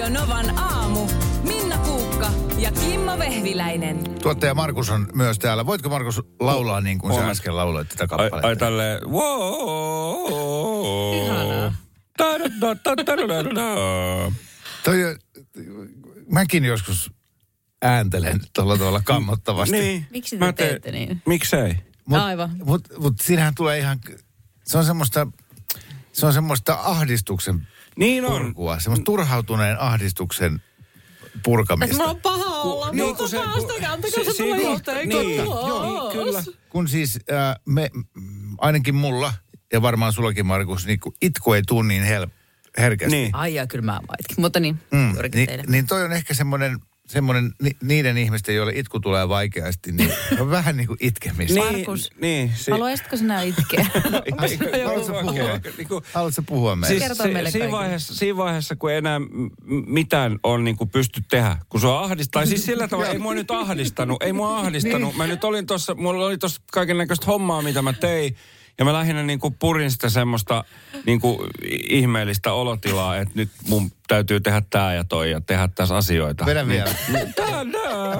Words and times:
Radio 0.00 0.20
Novan 0.20 0.58
aamu. 0.58 1.06
Minna 1.42 1.78
Kuukka 1.78 2.30
ja 2.58 2.72
Kimmo 2.72 3.18
Vehviläinen. 3.18 4.14
Tuottaja 4.22 4.54
Markus 4.54 4.90
on 4.90 5.08
myös 5.14 5.38
täällä. 5.38 5.66
Voitko 5.66 5.88
Markus 5.88 6.22
laulaa 6.40 6.80
niin 6.80 6.98
kuin 6.98 7.14
sä 7.14 7.28
äsken 7.30 7.56
lauloit 7.56 7.88
tätä 7.88 8.02
Ai, 8.02 8.08
kappaletta? 8.08 8.48
ai 8.48 8.56
tälleen, 8.56 9.10
wow. 9.10 10.32
Ihanaa. 11.24 11.72
Toi, 14.84 14.98
mäkin 16.32 16.64
joskus 16.64 17.12
ääntelen 17.82 18.40
tuolla 18.52 18.78
tavalla 18.78 19.00
kammottavasti. 19.04 19.80
Niin. 19.80 20.06
Miksi 20.10 20.38
te 20.38 20.40
teen- 20.44 20.54
teette 20.54 20.92
niin? 20.92 21.22
Miksei? 21.26 21.76
Mut, 22.04 22.18
Aivan. 22.18 22.50
Mutta 22.64 23.00
mut 23.00 23.14
siinähän 23.20 23.54
tulee 23.54 23.78
ihan, 23.78 24.00
se 24.64 24.78
on 24.78 24.84
semmoista, 24.84 25.26
se 26.12 26.26
on 26.26 26.32
semmoista 26.32 26.78
ahdistuksen 26.82 27.66
Niin 27.96 28.24
on. 28.24 28.42
purkua, 28.42 28.80
semmoista 28.80 29.04
turhautuneen 29.04 29.80
ahdistuksen 29.80 30.54
Että 31.26 31.38
purkamista. 31.42 31.96
mulla 31.96 32.10
on 32.10 32.20
paha 32.20 32.60
olla, 32.62 32.90
Niin, 32.90 33.04
mutta 33.04 33.18
kun 33.18 33.28
se- 33.28 33.36
päästäkää, 33.38 33.92
antakaa 33.92 34.24
se 34.24 34.32
se- 34.32 34.42
tulee 34.42 34.56
niin, 34.56 34.70
jostain 34.70 35.08
niin, 35.08 35.36
joo, 35.36 36.10
kyllä. 36.12 36.42
Kun 36.68 36.88
siis 36.88 37.16
äh, 37.32 37.56
me, 37.66 37.90
ainakin 38.58 38.94
mulla 38.94 39.32
ja 39.72 39.82
varmaan 39.82 40.12
sullakin 40.12 40.46
Markus, 40.46 40.86
niin 40.86 41.00
kun 41.00 41.12
itku 41.22 41.52
ei 41.52 41.62
tuu 41.66 41.82
niin 41.82 42.02
hel- 42.02 42.30
herkästi. 42.78 43.16
Niin. 43.16 43.34
Ai 43.34 43.54
ja 43.54 43.66
kyllä 43.66 43.84
mä 43.84 43.92
vaitkin. 44.08 44.36
Mutta 44.40 44.60
niin, 44.60 44.78
Mm, 44.90 45.12
juurikin 45.12 45.38
niin, 45.38 45.48
teille. 45.48 45.64
niin 45.68 45.86
toi 45.86 46.02
on 46.04 46.12
ehkä 46.12 46.34
semmoinen, 46.34 46.78
semmoinen 47.10 47.52
ni, 47.62 47.70
niiden 47.82 48.18
ihmisten, 48.18 48.54
joille 48.54 48.72
itku 48.76 49.00
tulee 49.00 49.28
vaikeasti, 49.28 49.92
niin 49.92 50.12
on 50.40 50.50
vähän 50.50 50.76
niin 50.76 50.86
kuin 50.86 50.96
itkemistä. 51.00 51.60
Niin, 51.60 51.74
Markus, 51.76 52.10
niin, 52.20 52.52
si- 52.56 52.70
Haluaisitko 52.70 53.16
sinä 53.16 53.42
itkeä? 53.42 53.86
Joku- 54.82 54.86
Haluatko 54.86 55.22
puhua? 55.22 55.60
Niinku- 55.76 56.02
Haluatko 56.12 56.42
puhua 56.42 56.76
meille? 56.76 56.98
Siis 56.98 57.08
Kertoo 57.08 57.32
meille 57.32 57.50
se, 57.50 57.58
siinä, 57.58 57.70
vaiheessa, 57.72 58.14
siinä 58.14 58.36
vaiheessa, 58.36 58.76
kun 58.76 58.90
ei 58.90 58.96
enää 58.96 59.20
mitään 59.86 60.38
on 60.42 60.64
niin 60.64 60.76
kuin 60.76 60.90
pysty 60.90 61.20
tehdä, 61.30 61.56
kun 61.68 61.80
sua 61.80 62.00
ahdistaa. 62.04 62.46
Siis 62.46 62.64
sillä 62.66 62.88
tavalla, 62.88 63.10
ei 63.10 63.18
mua 63.18 63.34
nyt 63.34 63.50
ahdistanut, 63.50 64.22
ei 64.22 64.32
mua 64.32 64.58
ahdistanut. 64.58 65.16
Mä 65.16 65.26
nyt 65.26 65.44
olin 65.44 65.66
tuossa, 65.66 65.94
mulla 65.94 66.26
oli 66.26 66.38
tuossa 66.38 66.62
kaiken 66.72 66.98
näköistä 66.98 67.26
hommaa, 67.26 67.62
mitä 67.62 67.82
mä 67.82 67.92
tein. 67.92 68.36
Ja 68.78 68.84
mä 68.84 68.92
lähinnä 68.92 69.22
niin 69.22 69.38
kuin 69.38 69.54
purin 69.54 69.90
sitä 69.90 70.08
semmoista 70.08 70.64
niin 71.06 71.20
kuin 71.20 71.38
ihmeellistä 71.90 72.52
olotilaa, 72.52 73.16
että 73.16 73.34
nyt 73.34 73.50
mun 73.68 73.90
täytyy 74.08 74.40
tehdä 74.40 74.62
tää 74.70 74.94
ja 74.94 75.04
toi 75.04 75.30
ja 75.30 75.40
tehdä 75.40 75.68
tässä 75.74 75.96
asioita. 75.96 76.46
Vedä 76.46 76.68
vielä. 76.68 76.94
Ta-da! 77.36 78.10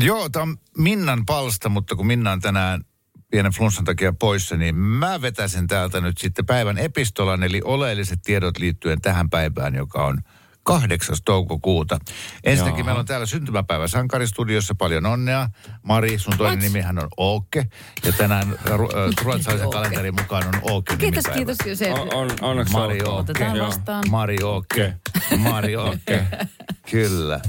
Joo, 0.00 0.28
tämä 0.28 0.42
on 0.42 0.56
Minnan 0.78 1.26
palsta, 1.26 1.68
mutta 1.68 1.96
kun 1.96 2.06
Minna 2.06 2.32
on 2.32 2.40
tänään 2.40 2.84
pienen 3.30 3.52
flunssan 3.52 3.84
takia 3.84 4.12
poissa, 4.12 4.56
niin 4.56 4.74
mä 4.74 5.22
vetäisin 5.22 5.66
täältä 5.66 6.00
nyt 6.00 6.18
sitten 6.18 6.46
päivän 6.46 6.78
epistolan, 6.78 7.42
eli 7.42 7.60
oleelliset 7.64 8.18
tiedot 8.24 8.58
liittyen 8.58 9.00
tähän 9.00 9.30
päivään, 9.30 9.74
joka 9.74 10.04
on 10.04 10.18
8. 10.62 11.16
toukokuuta. 11.24 11.98
Ensinnäkin 12.44 12.78
Joo. 12.78 12.84
meillä 12.86 12.98
on 13.00 13.06
täällä 13.06 13.26
syntymäpäivä 13.26 13.88
Sankaristudiossa. 13.88 14.74
Paljon 14.74 15.06
onnea. 15.06 15.48
Mari, 15.82 16.18
sun 16.18 16.34
toinen 16.38 16.58
What? 16.58 16.72
nimihän 16.72 16.98
on 16.98 17.08
Ookke. 17.16 17.66
Ja 18.04 18.12
tänään 18.12 18.48
ru- 18.64 18.96
äh, 18.98 19.24
ruotsalaisen 19.24 19.70
kalenterin 19.70 20.14
mukaan 20.14 20.46
on 20.46 20.60
Ookke 20.70 20.96
Kiitos, 20.96 21.24
nimipäivä. 21.24 21.36
kiitos. 21.36 21.56
jo 21.66 21.76
Se, 21.76 21.92
On, 21.92 22.14
on, 22.14 22.30
onneksi 22.40 22.72
Mari. 22.72 23.02
Ookke. 23.02 23.44
Vastaan. 23.66 24.04
Mari 24.10 24.36
Ookke. 24.42 24.94
Mari 25.38 25.76
Ookke. 25.76 26.26
Kyllä. 26.90 27.40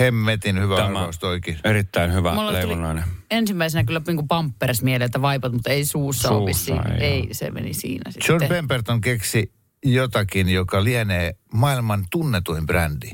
Hemmetin 0.00 0.60
hyvä 0.60 0.76
Tämä 0.76 0.86
arvaus 0.98 1.18
toikin. 1.18 1.58
erittäin 1.64 2.12
hyvä 2.12 2.34
Mulla 2.34 2.52
leivonnainen. 2.52 3.04
ensimmäisenä 3.30 3.84
kyllä 3.84 4.00
niin 4.06 4.28
pampers 4.28 4.82
mieleen, 4.82 5.06
että 5.06 5.22
vaipat, 5.22 5.52
mutta 5.52 5.70
ei 5.70 5.84
suussa, 5.84 6.28
Suussa, 6.28 6.46
vissiin. 6.46 6.86
ei 6.92 7.02
Ei, 7.04 7.28
se 7.32 7.50
meni 7.50 7.74
siinä 7.74 8.10
sitten. 8.10 8.34
John 8.34 8.48
Pemberton 8.48 9.00
keksi 9.00 9.52
jotakin, 9.84 10.48
joka 10.48 10.84
lienee 10.84 11.32
maailman 11.54 12.04
tunnetuin 12.10 12.66
brändi. 12.66 13.10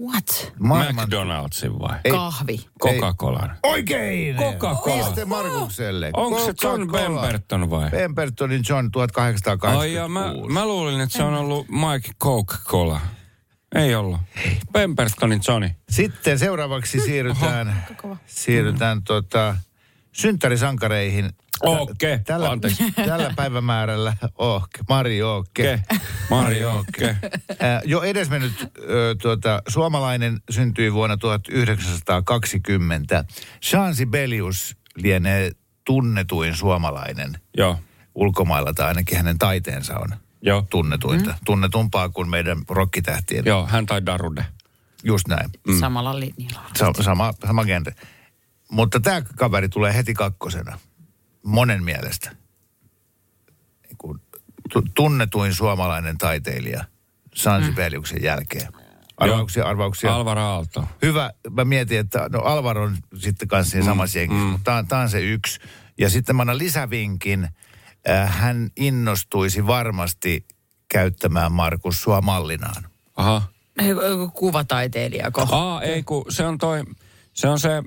What? 0.00 0.52
Maailman... 0.58 1.04
McDonaldsin 1.04 1.78
vai? 1.78 1.98
Ei. 2.04 2.12
Kahvi. 2.12 2.66
Coca-Colan. 2.82 3.56
Oikein! 3.62 4.36
Coca-Cola. 4.36 5.04
Piste 5.04 5.24
Markukselle. 5.24 6.10
Onko 6.12 6.38
se 6.38 6.54
John 6.62 6.80
Coca-Cola. 6.80 7.20
Pemberton 7.20 7.70
vai? 7.70 7.90
Pembertonin 7.90 8.62
John 8.68 8.90
1886. 8.90 9.78
Ai 9.78 9.94
ja 9.94 10.08
mä, 10.08 10.34
mä 10.52 10.66
luulin, 10.66 11.00
että 11.00 11.16
se 11.16 11.22
on 11.22 11.34
ollut 11.34 11.66
Mike 11.68 12.10
Coca-Cola. 12.22 13.00
Ei 13.74 13.94
ollut. 13.94 14.20
Pembertonin 14.72 15.40
Johnny. 15.48 15.70
Sitten 15.90 16.38
seuraavaksi 16.38 17.00
siirrytään, 17.00 17.86
siirrytään 18.26 19.02
tota, 19.02 19.56
synttärisankareihin. 20.12 21.30
Ookke. 21.62 22.20
Tällä, 22.26 22.50
Anteeksi. 22.50 22.92
tällä 22.92 23.32
päivämäärällä, 23.36 24.16
Mari 24.88 25.22
Ookke. 25.22 25.62
Ke. 25.62 25.82
Mari 26.30 26.64
Ookke. 26.64 27.08
Äh, 27.08 27.16
jo 27.84 28.02
edesmennyt 28.02 28.52
ö, 28.78 29.16
tuota, 29.22 29.62
suomalainen 29.68 30.40
syntyi 30.50 30.92
vuonna 30.92 31.16
1920. 31.16 33.24
Jean 33.72 33.94
Sibelius 33.94 34.76
lienee 34.96 35.50
tunnetuin 35.84 36.56
suomalainen 36.56 37.32
Joo. 37.56 37.78
ulkomailla, 38.14 38.72
tai 38.74 38.86
ainakin 38.88 39.16
hänen 39.16 39.38
taiteensa 39.38 39.98
on 39.98 40.08
Joo. 40.42 40.66
tunnetuinta. 40.70 41.34
Tunnetumpaa 41.44 42.08
kuin 42.08 42.28
meidän 42.28 42.58
rokkitähtien. 42.68 43.44
Joo, 43.44 43.66
hän 43.66 43.86
tai 43.86 44.06
Darude. 44.06 44.46
Just 45.04 45.28
näin. 45.28 45.50
Mm. 45.68 45.80
Samalla 45.80 46.20
linjalla. 46.20 46.70
Sa- 46.76 46.92
sama, 47.02 47.32
sama 47.46 47.64
genre. 47.64 47.94
Mutta 48.70 49.00
tämä 49.00 49.22
kaveri 49.36 49.68
tulee 49.68 49.94
heti 49.94 50.14
kakkosena. 50.14 50.78
Monen 51.42 51.84
mielestä. 51.84 52.30
Niin 53.86 53.96
kuin 53.98 54.20
tu- 54.72 54.84
tunnetuin 54.94 55.54
suomalainen 55.54 56.18
taiteilija 56.18 56.84
Jean 57.44 57.64
Sibeliuksen 57.64 58.22
jälkeen. 58.22 58.72
Arvauksia, 59.16 59.64
arvauksia. 59.64 60.14
Alvar 60.14 60.38
Aalto. 60.38 60.84
Hyvä. 61.02 61.30
Mä 61.50 61.64
mietin, 61.64 61.98
että 61.98 62.28
no 62.32 62.40
Alvaro 62.40 62.82
on 62.82 62.96
sitten 63.16 63.48
kanssa 63.48 63.70
siinä 63.70 63.84
samassa 63.84 64.18
jengissä, 64.18 64.44
mutta 64.44 64.84
tämä 64.88 65.02
on 65.02 65.10
se 65.10 65.20
yksi. 65.20 65.60
Ja 65.98 66.10
sitten 66.10 66.36
mä 66.36 66.42
annan 66.42 66.58
lisävinkin. 66.58 67.48
Äh, 68.08 68.38
hän 68.38 68.70
innostuisi 68.76 69.66
varmasti 69.66 70.46
käyttämään 70.88 71.52
Markus 71.52 72.02
sua 72.02 72.20
mallinaan. 72.20 72.84
Aha. 73.16 73.42
Kuvataiteilijako? 74.34 75.48
Aa, 75.50 75.82
ei 75.82 76.02
kun 76.02 76.24
se 76.28 76.46
on 76.46 76.58
toi, 76.58 76.84
se 77.32 77.48
on 77.48 77.60
se, 77.60 77.82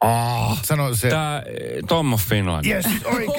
aa, 0.00 0.56
Sano 0.62 0.94
se. 0.94 1.08
tää 1.08 1.42
Tom 1.88 2.12
of 2.12 2.22
Finland. 2.22 2.66
Yes, 2.66 2.84
oikein, 3.04 3.32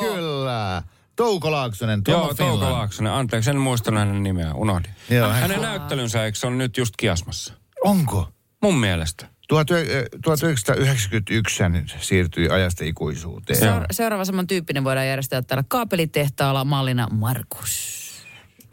kyllä. 0.00 0.82
Touko 1.16 1.52
Laaksonen, 1.52 2.02
Tom 2.02 2.12
Joo, 2.12 2.34
Touko. 2.34 2.72
Laaksonen. 2.72 3.12
Anteeksi, 3.12 3.50
en 3.50 3.56
muistanut 3.56 4.00
hänen 4.00 4.22
nimeä, 4.22 4.54
unohdin. 4.54 4.90
Joo, 5.10 5.28
hän- 5.28 5.40
Hänen 5.40 5.62
näyttelynsä, 5.62 6.24
eikö 6.24 6.38
se 6.38 6.46
on 6.46 6.58
nyt 6.58 6.76
just 6.76 6.94
kiasmassa? 6.96 7.54
Onko? 7.84 8.28
Mun 8.62 8.80
mielestä. 8.80 9.26
1991 9.48 11.62
hän 11.62 11.84
siirtyi 12.00 12.48
ajasta 12.48 12.84
ikuisuuteen. 12.84 13.58
Seura- 13.58 13.86
seuraava 13.90 14.24
samantyyppinen 14.24 14.84
voidaan 14.84 15.06
järjestää 15.08 15.42
täällä 15.42 15.64
kaapelitehtaalla 15.68 16.64
mallina 16.64 17.08
Markus. 17.10 18.01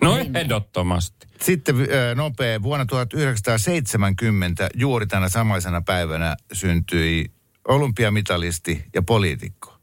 No 0.01 0.17
ehdottomasti. 0.35 1.27
Sitten 1.41 1.75
nopea. 2.15 2.63
Vuonna 2.63 2.85
1970 2.85 4.69
juuri 4.75 5.07
tänä 5.07 5.29
samaisena 5.29 5.81
päivänä 5.81 6.35
syntyi 6.53 7.31
olympiamitalisti 7.67 8.83
ja 8.95 9.01
poliitikko. 9.01 9.73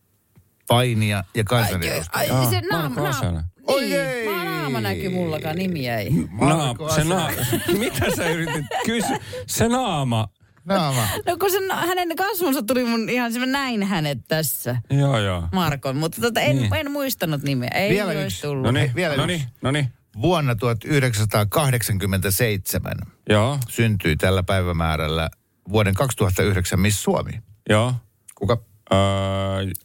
Painija 0.68 1.24
ja 1.34 1.44
kansanedustaja. 1.44 2.04
Ai, 2.12 2.26
se 2.50 2.60
Marko 2.60 2.66
naam, 2.72 2.92
naam, 2.94 3.10
Osanen. 3.10 3.44
Oi 3.66 3.80
niin, 3.80 4.00
ei! 4.00 4.28
mä 4.28 4.44
naama 4.44 4.80
näkyy 4.80 5.08
mullakaan, 5.08 5.56
nimi 5.56 5.88
ei. 5.88 6.10
Naam, 6.40 6.76
se 6.78 6.84
Asela. 6.84 7.14
na, 7.14 7.30
mitä 7.78 8.06
sä 8.16 8.28
yritit 8.28 8.66
kysyä? 8.86 9.18
Se 9.46 9.68
naama. 9.68 10.28
Naama. 10.64 11.08
No 11.26 11.36
kun 11.36 11.50
se, 11.50 11.58
hänen 11.86 12.16
kasvonsa 12.16 12.62
tuli 12.62 12.84
mun 12.84 13.08
ihan, 13.08 13.32
se 13.32 13.38
mä 13.38 13.46
näin 13.46 13.82
hänet 13.82 14.18
tässä, 14.28 14.76
Joo, 14.90 15.18
joo. 15.18 15.48
Markon, 15.52 15.96
mutta 15.96 16.20
tota, 16.20 16.40
en, 16.40 16.56
Niin. 16.56 16.74
en 16.74 16.90
muistanut 16.90 17.42
nimeä. 17.42 17.70
Ei 17.74 17.90
Vielä 17.90 18.10
olisi 18.10 18.22
yksi. 18.26 18.42
tullut. 18.42 18.64
No 18.64 18.70
niin, 18.70 18.94
Vielä 18.94 19.16
no 19.16 19.26
niin, 19.26 19.42
no 19.62 19.70
niin. 19.70 19.88
Vuonna 20.22 20.54
1987 20.54 22.92
Joo, 23.28 23.58
syntyi 23.68 24.16
tällä 24.16 24.42
päivämäärällä 24.42 25.30
vuoden 25.68 25.94
2009 25.94 26.80
Miss 26.80 27.02
Suomi. 27.02 27.32
joo. 27.68 27.94
Kuka? 28.34 28.58
Öö, 28.92 28.98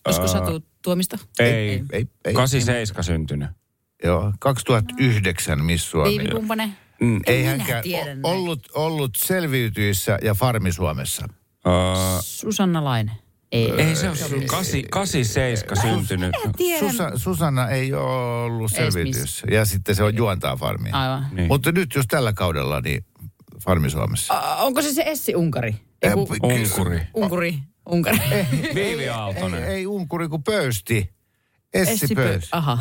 Olisiko 0.06 0.25
öö, 0.25 0.28
Satu 0.28 0.66
Tuomista? 0.81 1.18
Ei, 1.39 1.50
Ei, 1.54 1.83
ei, 1.92 2.07
ei. 2.25 2.33
87 2.33 3.04
syntynyt. 3.04 3.50
Joo, 4.04 4.33
2009 4.39 5.66
Miss 5.66 5.92
Suomi. 5.92 6.10
Viivi 6.10 6.28
Kumpanen? 6.31 6.78
Mm, 7.01 7.22
Ei 7.28 7.44
hänkään 7.44 7.83
ollut, 8.24 8.68
ollut 8.75 9.12
selviytyissä 9.18 10.19
ja 10.24 10.33
farmi 10.33 10.72
Suomessa. 10.72 11.28
öö, 11.68 11.72
Susanna 12.22 12.83
Laine. 12.83 13.12
Ei. 13.51 13.71
ei 13.81 13.95
se 13.95 14.07
ole 14.09 14.18
sun 14.18 14.45
87 14.89 15.77
syntynyt. 15.81 16.31
Susa, 16.80 17.12
Susanna 17.15 17.69
ei 17.69 17.94
ole 17.94 18.44
ollut 18.44 18.71
Ees 18.71 18.94
selviytyissä. 18.94 19.48
Ja 19.51 19.65
sitten 19.65 19.95
se 19.95 20.03
on 20.03 20.15
juontaa 20.15 20.56
farmia. 20.56 20.95
Aivan. 20.95 21.27
Niin. 21.31 21.48
Mutta 21.48 21.71
nyt 21.71 21.95
just 21.95 22.07
tällä 22.09 22.33
kaudella, 22.33 22.81
niin 22.81 23.06
farmi 23.63 23.89
Suomessa. 23.89 24.33
A, 24.33 24.56
onko 24.56 24.81
se 24.81 24.94
se 24.94 25.03
Essi 25.06 25.36
Unkari? 25.36 25.75
Ei, 26.01 26.09
ky- 26.12 26.18
Unkuri. 26.44 27.01
Unkuri. 27.13 27.59
Unkari. 27.89 28.18
Viivi 28.75 29.03
ei, 29.03 29.09
Aaltonen. 29.09 29.63
ei 29.63 29.88
unkuri 29.88 30.27
kuin 30.27 30.44
pöysti. 30.44 31.13
Essi, 31.74 31.94
Essi 31.94 32.15
pöysti. 32.15 32.45
Pö- 32.47 32.57
Aha. 32.57 32.80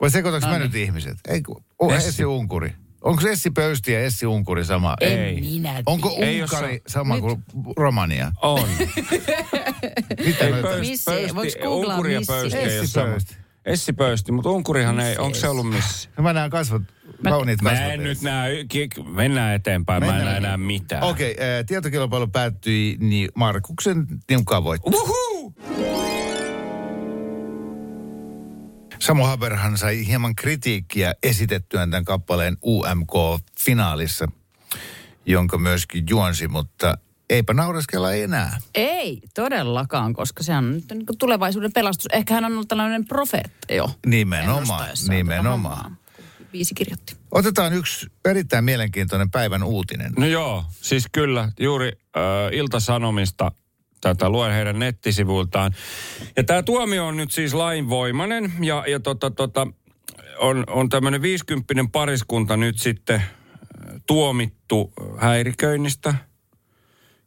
Vai 0.00 0.10
sekoitaks 0.10 0.44
mä 0.44 0.50
No 0.52 0.58
niin. 0.58 0.62
nyt 0.66 0.74
ihmiset? 0.74 1.18
Ei, 1.28 1.42
kun- 1.42 1.64
oh, 1.78 1.92
Essi. 1.92 2.08
Essi. 2.08 2.24
Unkuri. 2.24 2.72
Onko 3.02 3.28
Essi 3.28 3.50
Pöysti 3.50 3.92
ja 3.92 4.00
Essi 4.00 4.26
Unkuri 4.26 4.64
sama? 4.64 4.94
En 5.00 5.18
Ei. 5.18 5.40
minä 5.40 5.82
Onko 5.86 6.08
tiedä. 6.10 6.26
Ei 6.26 6.42
Unkari 6.42 6.72
jos 6.74 6.82
sama 6.86 7.14
Nyt- 7.14 7.20
kuin 7.22 7.42
Romania? 7.76 8.32
On. 8.42 8.68
Mitä 10.26 10.44
Ei 10.44 10.52
pöysti, 10.62 10.80
Missi, 10.90 11.04
pöysti, 11.10 11.34
voiko 11.34 11.58
googlaa 11.62 11.94
Unkuri 11.96 12.12
ja 12.12 12.18
missi? 12.20 12.32
pöysti 12.32 12.58
ei 12.58 12.64
ole 12.64 12.76
Essi 12.78 12.86
sama. 12.92 13.06
Pöysti. 13.06 13.36
Essi 13.64 13.92
Pöysti, 13.92 14.32
mutta 14.32 14.50
Unkurihan 14.50 15.00
ei, 15.00 15.06
Missi 15.06 15.20
onko 15.20 15.34
se 15.38 15.48
ollut 15.48 15.68
missi? 15.70 16.08
No 16.16 16.22
Mä 16.22 16.32
näen 16.32 16.50
kasvot, 16.50 16.82
kauniit 17.24 17.60
kasvot. 17.60 17.78
Mä 17.80 17.92
en 17.92 18.02
nyt 18.02 18.22
näe, 18.22 18.64
mennään 19.12 19.54
eteenpäin, 19.54 20.02
mä 20.02 20.06
en 20.06 20.12
Mennään. 20.14 20.26
näe 20.32 20.36
enää 20.36 20.56
mitään. 20.56 21.02
Okei, 21.02 21.32
okay, 21.32 21.44
äh, 21.44 21.64
tietokilpailu 21.66 22.26
päättyi 22.26 22.96
niin 23.00 23.28
Markuksen 23.34 24.06
tiukkaan 24.26 24.64
voittoon. 24.64 24.94
Uhu! 24.94 25.54
Samu 29.02 29.24
Haberhan 29.24 29.78
sai 29.78 30.06
hieman 30.06 30.36
kritiikkiä 30.36 31.14
esitettyään 31.22 31.90
tämän 31.90 32.04
kappaleen 32.04 32.56
UMK-finaalissa, 32.64 34.28
jonka 35.26 35.58
myöskin 35.58 36.04
juonsi, 36.10 36.48
mutta 36.48 36.98
eipä 37.30 37.54
naureskella 37.54 38.12
enää. 38.12 38.58
Ei 38.74 39.22
todellakaan, 39.34 40.12
koska 40.12 40.42
se 40.42 40.52
on 40.56 40.72
nyt 40.72 40.84
niin 40.90 41.06
tulevaisuuden 41.18 41.72
pelastus. 41.72 42.06
Ehkä 42.12 42.34
hän 42.34 42.44
on 42.44 42.52
ollut 42.52 42.68
tällainen 42.68 43.06
profeetta 43.06 43.74
jo. 43.74 43.90
Nimenomaan, 44.06 44.88
nimenomaan. 45.08 45.96
Viisi 46.52 46.74
kirjoitti. 46.74 47.16
Otetaan 47.30 47.72
yksi 47.72 48.06
erittäin 48.24 48.64
mielenkiintoinen 48.64 49.30
päivän 49.30 49.62
uutinen. 49.62 50.12
No 50.18 50.26
joo, 50.26 50.64
siis 50.70 51.04
kyllä, 51.12 51.48
juuri 51.60 51.92
äh, 52.16 52.22
Ilta-Sanomista 52.52 53.52
tätä 54.02 54.30
luen 54.30 54.52
heidän 54.52 54.78
nettisivuiltaan. 54.78 55.74
Ja 56.36 56.44
tämä 56.44 56.62
tuomio 56.62 57.06
on 57.06 57.16
nyt 57.16 57.30
siis 57.30 57.54
lainvoimainen 57.54 58.52
ja, 58.60 58.84
ja 58.88 59.00
tota, 59.00 59.30
tota, 59.30 59.66
on, 60.38 60.64
on 60.68 60.88
tämmöinen 60.88 61.22
50 61.22 61.74
pariskunta 61.92 62.56
nyt 62.56 62.78
sitten 62.78 63.16
äh, 63.16 63.26
tuomittu 64.06 64.92
häiriköinnistä. 65.18 66.14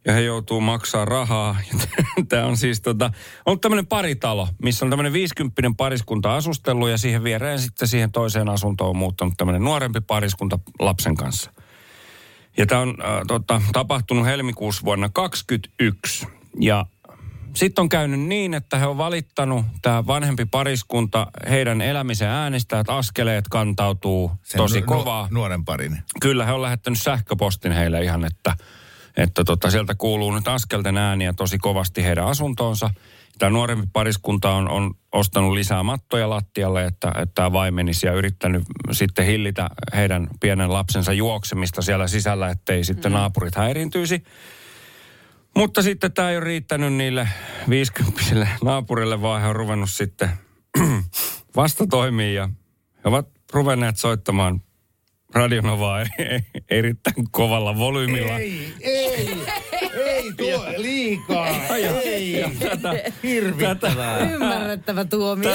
Ja 0.04 0.12
he 0.12 0.20
joutuu 0.20 0.60
maksaa 0.60 1.04
rahaa. 1.04 1.56
Tämä 2.28 2.46
on 2.46 2.56
siis 2.56 2.80
tota, 2.80 3.10
on 3.46 3.60
tämmöinen 3.60 3.86
paritalo, 3.86 4.48
missä 4.62 4.84
on 4.84 4.90
tämmöinen 4.90 5.12
50 5.12 5.62
pariskunta 5.76 6.36
asustellut 6.36 6.88
ja 6.88 6.98
siihen 6.98 7.24
viereen 7.24 7.60
sitten 7.60 7.88
siihen 7.88 8.12
toiseen 8.12 8.48
asuntoon 8.48 8.90
on 8.90 8.96
muuttanut 8.96 9.34
tämmöinen 9.36 9.64
nuorempi 9.64 10.00
pariskunta 10.00 10.58
lapsen 10.80 11.16
kanssa. 11.16 11.52
Ja 12.56 12.66
tämä 12.66 12.80
on 12.80 12.88
äh, 12.88 13.20
tota, 13.26 13.62
tapahtunut 13.72 14.26
helmikuussa 14.26 14.84
vuonna 14.84 15.08
2021. 15.08 16.35
Ja 16.60 16.86
sitten 17.54 17.82
on 17.82 17.88
käynyt 17.88 18.20
niin, 18.20 18.54
että 18.54 18.78
he 18.78 18.86
on 18.86 18.98
valittanut, 18.98 19.64
tämä 19.82 20.06
vanhempi 20.06 20.44
pariskunta, 20.44 21.26
heidän 21.50 21.80
elämisen 21.80 22.28
äänestä, 22.28 22.80
että 22.80 22.96
askeleet 22.96 23.44
kantautuu 23.50 24.32
Sen 24.42 24.58
tosi 24.58 24.80
nu- 24.80 24.86
kovaa. 24.86 25.22
Nu- 25.22 25.34
nuoren 25.34 25.64
parin. 25.64 25.98
Kyllä, 26.20 26.46
he 26.46 26.52
on 26.52 26.62
lähettänyt 26.62 27.02
sähköpostin 27.02 27.72
heille 27.72 28.02
ihan, 28.02 28.24
että, 28.24 28.56
että 29.16 29.44
tota, 29.44 29.70
sieltä 29.70 29.94
kuuluu 29.94 30.34
nyt 30.34 30.48
askelten 30.48 30.96
ääniä 30.96 31.32
tosi 31.32 31.58
kovasti 31.58 32.04
heidän 32.04 32.26
asuntoonsa. 32.26 32.90
Tämä 33.38 33.50
nuorempi 33.50 33.86
pariskunta 33.92 34.50
on, 34.50 34.70
on 34.70 34.94
ostanut 35.12 35.52
lisää 35.52 35.82
mattoja 35.82 36.30
lattialle, 36.30 36.84
että, 36.84 37.08
että 37.08 37.34
tämä 37.34 37.52
vaimenisi 37.52 38.06
ja 38.06 38.12
yrittänyt 38.12 38.62
sitten 38.92 39.26
hillitä 39.26 39.68
heidän 39.94 40.28
pienen 40.40 40.72
lapsensa 40.72 41.12
juoksemista 41.12 41.82
siellä 41.82 42.08
sisällä, 42.08 42.48
ettei 42.48 42.84
sitten 42.84 43.12
naapurit 43.12 43.54
häiriintyisi. 43.54 44.22
Mutta 45.56 45.82
sitten 45.82 46.12
tämä 46.12 46.30
ei 46.30 46.36
ole 46.36 46.44
riittänyt 46.44 46.92
niille 46.94 47.28
50 47.68 48.46
naapurille, 48.64 49.22
vaan 49.22 49.40
he 49.40 49.48
on 49.48 49.56
ruvennut 49.56 49.90
sitten 49.90 50.30
vastatoimiin 51.56 52.34
ja 52.34 52.48
he 52.96 53.08
ovat 53.08 53.28
ruvenneet 53.52 53.96
soittamaan 53.96 54.60
Radionovaa 55.36 56.00
eri- 56.00 56.40
erittäin 56.70 57.26
kovalla 57.30 57.78
volyymilla. 57.78 58.38
Ei, 58.38 58.74
ei, 58.80 59.28
ei 60.06 60.32
tuo 60.36 60.64
liikaa. 60.76 61.48
Ei, 62.04 62.44
Tätä, 62.58 62.94
hirvittävää. 63.22 64.18
Ymmärrettävä 64.18 65.04
tuomio. 65.04 65.50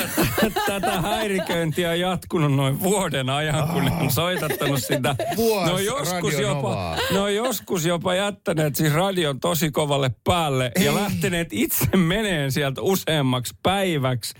tätä 0.65 1.01
häiriköintiä 1.01 1.89
on 1.89 1.99
jatkunut 1.99 2.55
noin 2.55 2.79
vuoden 2.79 3.29
ajan, 3.29 3.67
kun 3.67 3.85
ne 3.85 3.91
on 3.91 4.11
soitattanut 4.11 4.83
sitä. 4.83 5.15
Vuosi 5.35 5.65
ne 5.65 5.71
on 5.71 5.85
joskus 5.85 6.39
jopa, 6.39 6.97
on 7.19 7.35
joskus 7.35 7.85
jopa 7.85 8.15
jättäneet 8.15 8.75
siis 8.75 8.93
radion 8.93 9.39
tosi 9.39 9.71
kovalle 9.71 10.11
päälle 10.23 10.71
ja 10.79 10.95
lähteneet 10.95 11.47
itse 11.51 11.97
meneen 11.97 12.51
sieltä 12.51 12.81
useammaksi 12.81 13.55
päiväksi. 13.63 14.33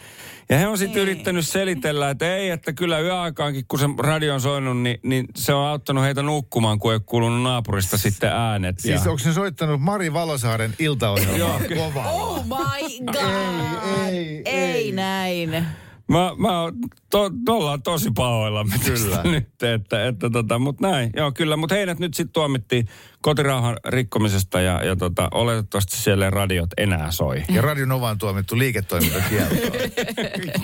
Ja 0.50 0.58
he 0.58 0.68
on 0.68 0.78
sitten 0.78 1.02
yrittänyt 1.02 1.48
selitellä, 1.48 2.10
että 2.10 2.36
ei, 2.36 2.50
että 2.50 2.74
kyllä 2.74 3.00
yöaikaankin, 3.00 3.66
kun 3.68 3.80
se 3.80 3.86
radio 3.98 4.34
on 4.34 4.42
soinut, 4.42 4.78
niin, 4.82 5.00
niin 5.04 5.28
se 5.36 5.54
on 5.54 5.68
auttanut 5.68 6.04
heitä 6.04 6.22
nukkumaan, 6.22 6.80
kun 6.80 6.92
ei 6.92 6.96
ole 6.96 7.04
kuulunut 7.06 7.44
naapurista 7.44 7.98
sitten 7.98 8.32
äänet. 8.32 8.80
Siis 8.80 9.06
ja... 9.06 9.12
onko 9.12 9.24
se 9.24 9.34
soittanut 9.34 9.82
Mari 9.82 10.14
Valosaaren 10.14 10.74
iltaohjelmaa 10.80 11.60
kovaa? 11.78 12.12
Oh 12.12 12.46
my 12.46 13.06
god! 13.06 14.08
ei, 14.08 14.42
ei 14.46 14.92
näin. 14.92 15.66
Mä, 16.12 16.32
mä 16.38 16.62
oon, 16.62 16.74
to, 17.10 17.30
to, 17.46 17.58
ollaan 17.58 17.84
tosi 17.84 18.12
pahoillamme 18.16 18.76
Kyllä. 18.86 19.22
nyt, 19.24 19.64
että, 19.64 20.08
että 20.08 20.30
tota, 20.30 20.60
mutta 20.60 20.88
näin, 20.88 21.10
joo 21.16 21.32
kyllä, 21.32 21.58
mutta 21.58 21.76
heidät 21.76 22.00
nyt 22.00 22.14
sitten 22.14 22.34
tuomittiin 22.34 22.88
kotirauhan 23.22 23.78
rikkomisesta 23.88 24.62
ja, 24.62 24.84
ja 24.86 24.96
tota, 24.96 25.28
oletettavasti 25.32 25.98
siellä 25.98 26.30
radiot 26.30 26.70
enää 26.78 27.12
soi. 27.12 27.44
Ja 27.50 27.62
Radio 27.62 27.86
Nova 27.86 28.10
on 28.10 28.18
tuomittu 28.18 28.58
liiketoimintakieltoon. 28.58 29.62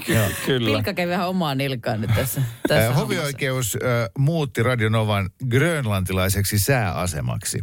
Joo. 0.16 0.28
Kyllä. 0.46 0.72
Pilkka 0.72 0.94
kävi 0.94 1.12
vähän 1.12 1.30
omaa 1.30 1.56
nilkkaan 1.56 2.02
nyt 2.02 2.12
tässä. 2.16 2.42
tässä. 2.68 2.94
Hovioikeus 2.94 3.76
äh, 3.76 4.10
muutti 4.18 4.64
Radio 4.64 4.90
Novan 4.90 5.30
grönlantilaiseksi 5.50 6.60
sääasemaksi. 6.60 7.60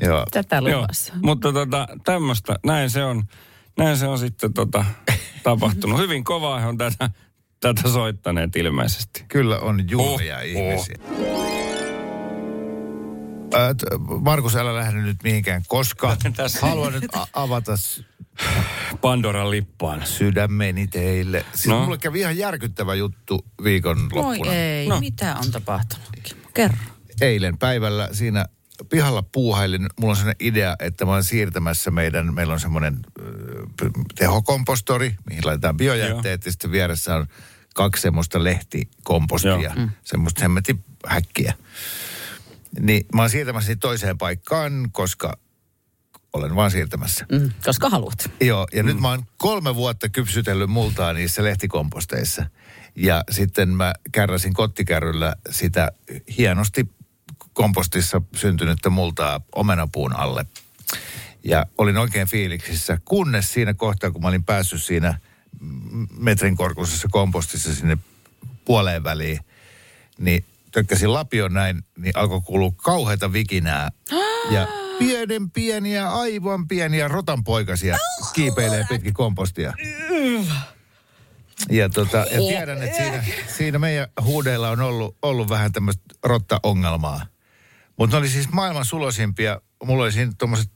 Joo. 0.00 0.26
Tätä 0.30 0.56
Joo, 0.56 0.80
luvassa. 0.80 1.14
mutta 1.22 1.52
tota, 1.52 1.88
tämmöistä, 2.04 2.56
näin 2.66 2.90
se 2.90 3.04
on, 3.04 3.24
näin 3.78 3.96
se 3.96 4.06
on 4.06 4.18
sitten 4.18 4.52
tota, 4.52 4.84
tapahtunut. 5.42 5.98
Hyvin 6.00 6.24
kovaa 6.24 6.60
he 6.60 6.66
on 6.66 6.78
tätä, 6.78 7.10
tätä 7.60 7.88
soittaneet 7.88 8.56
ilmeisesti. 8.56 9.24
Kyllä 9.28 9.58
on 9.58 9.90
julmia 9.90 10.36
Oh, 10.36 10.42
oh. 10.42 10.46
ihmisiä. 10.46 10.96
Äh, 13.54 13.74
t- 13.76 14.20
Markus, 14.20 14.56
älä 14.56 14.74
lähde 14.74 14.98
nyt 15.02 15.16
mihinkään, 15.22 15.62
koska 15.68 16.16
Tässä- 16.36 16.66
haluan 16.66 16.92
nyt 16.92 17.14
a- 17.14 17.26
avata 17.32 17.76
s- 17.76 18.04
Pandoran 19.00 19.50
lippaan. 19.50 20.06
sydämeni 20.06 20.86
teille. 20.86 21.44
Siis 21.54 21.66
No. 21.66 21.80
mulle 21.84 21.98
kävi 21.98 22.20
ihan 22.20 22.38
järkyttävä 22.38 22.94
juttu 22.94 23.44
viikon 23.64 24.08
Oi 24.12 24.48
ei, 24.48 24.88
No. 24.88 25.00
mitä 25.00 25.36
on 25.44 25.50
tapahtunut? 25.50 26.36
Kerro. 26.54 26.76
Eilen 27.20 27.58
päivällä 27.58 28.08
siinä 28.12 28.44
pihalla 28.90 29.22
puuhailin. 29.22 29.86
Mulla 30.00 30.12
on 30.12 30.16
sellainen 30.16 30.46
idea, 30.46 30.76
että 30.78 31.04
mä 31.04 31.10
oon 31.10 31.24
siirtämässä 31.24 31.90
meidän, 31.90 32.34
meillä 32.34 32.52
on 32.52 32.60
semmoinen 32.60 32.98
äh, 33.20 33.90
tehokompostori, 34.14 35.14
mihin 35.28 35.46
laitetaan 35.46 35.76
biojätteet 35.76 36.44
ja 36.44 36.52
sitten 36.52 36.72
vieressä 36.72 37.14
on 37.14 37.26
kaksi 37.74 38.02
semmoista 38.02 38.44
lehtikompostia, 38.44 39.50
Joo. 39.50 39.74
mm. 39.76 39.90
semmoista 40.04 40.40
hemmetin 40.40 40.84
häkkiä. 41.06 41.54
Niin 42.80 43.06
mä 43.14 43.22
oon 43.22 43.30
siirtämässä 43.30 43.76
toiseen 43.76 44.18
paikkaan, 44.18 44.88
koska 44.92 45.38
olen 46.32 46.56
vaan 46.56 46.70
siirtämässä. 46.70 47.26
Mm, 47.32 47.50
koska 47.64 47.88
haluat. 47.90 48.30
Joo, 48.40 48.66
ja 48.74 48.82
mm. 48.82 48.86
nyt 48.86 49.00
mä 49.00 49.08
oon 49.08 49.22
kolme 49.36 49.74
vuotta 49.74 50.08
kypsytellyt 50.08 50.70
multaa 50.70 51.12
niissä 51.12 51.44
lehtikomposteissa. 51.44 52.46
Ja 52.96 53.24
sitten 53.30 53.68
mä 53.68 53.94
kärräsin 54.12 54.54
kottikärryllä 54.54 55.34
sitä 55.50 55.92
hienosti 56.38 56.88
kompostissa 57.58 58.22
syntynyttä 58.36 58.90
multaa 58.90 59.40
omenapuun 59.54 60.16
alle. 60.16 60.46
Ja 61.44 61.66
olin 61.78 61.96
oikein 61.96 62.28
fiiliksissä, 62.28 62.98
kunnes 63.04 63.52
siinä 63.52 63.74
kohtaa, 63.74 64.10
kun 64.10 64.22
mä 64.22 64.28
olin 64.28 64.44
päässyt 64.44 64.82
siinä 64.82 65.18
metrin 66.18 66.56
korkuisessa 66.56 67.08
kompostissa 67.10 67.74
sinne 67.74 67.98
puoleen 68.64 69.04
väliin, 69.04 69.38
niin 70.18 70.44
tökkäsin 70.72 71.12
lapion 71.12 71.54
näin, 71.54 71.82
niin 71.96 72.12
alkoi 72.16 72.40
kuulua 72.40 72.72
kauheita 72.76 73.32
vikinää. 73.32 73.88
Ja 74.50 74.66
pienen 74.98 75.50
pieniä, 75.50 76.10
aivan 76.10 76.68
pieniä 76.68 77.08
rotanpoikasia 77.08 77.96
kiipeilee 78.32 78.84
pitkin 78.88 79.14
kompostia. 79.14 79.72
Ja, 81.70 81.88
tota, 81.88 82.16
ja 82.18 82.40
tiedän, 82.48 82.82
että 82.82 82.96
siinä, 82.96 83.24
siinä 83.56 83.78
meidän 83.78 84.08
huudeilla 84.24 84.70
on 84.70 84.80
ollut, 84.80 85.16
ollut 85.22 85.48
vähän 85.48 85.72
tämmöistä 85.72 86.02
rotta-ongelmaa. 86.22 87.26
Mutta 87.98 88.16
ne 88.16 88.18
oli 88.18 88.28
siis 88.28 88.48
maailman 88.48 88.84
sulosimpia. 88.84 89.60
Mulla 89.84 90.02
oli 90.04 90.12
siinä 90.12 90.32
tuommoiset 90.38 90.70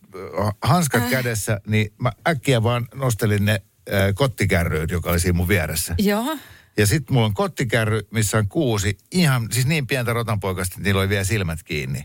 hanskat 0.63 1.11
kädessä, 1.11 1.61
niin 1.67 1.93
mä 1.99 2.13
äkkiä 2.29 2.63
vaan 2.63 2.89
nostelin 2.95 3.45
ne 3.45 3.53
äh, 3.53 4.15
kottikärryyn, 4.15 4.89
joka 4.91 5.11
oli 5.11 5.21
siinä 5.21 5.37
mun 5.37 5.49
vieressä. 5.49 5.95
Joo. 5.99 6.37
Ja 6.77 6.87
sitten 6.87 7.15
mulla 7.15 7.27
on 7.27 7.35
kottikärry, 7.35 8.01
missä 8.11 8.39
on 8.39 8.49
kuusi, 8.49 8.99
ihan, 9.13 9.49
siis 9.51 9.67
niin 9.67 9.87
pientä 9.87 10.13
rotanpoikasta, 10.13 10.75
että 10.75 10.85
niillä 10.85 11.01
oli 11.01 11.09
vielä 11.09 11.25
silmät 11.25 11.63
kiinni. 11.63 12.05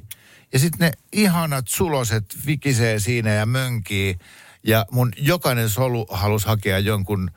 Ja 0.54 0.60
sitten 0.60 0.80
ne 0.80 0.92
ihanat 1.14 1.66
suloset 1.68 2.26
vikisee 2.46 3.00
siinä 3.00 3.30
ja 3.30 3.46
mönkii. 3.46 4.18
Ja 4.64 4.86
mun 4.92 5.12
jokainen 5.18 5.70
solu 5.70 6.08
halusi 6.10 6.48
hakea 6.48 6.80
jonkun 6.80 7.32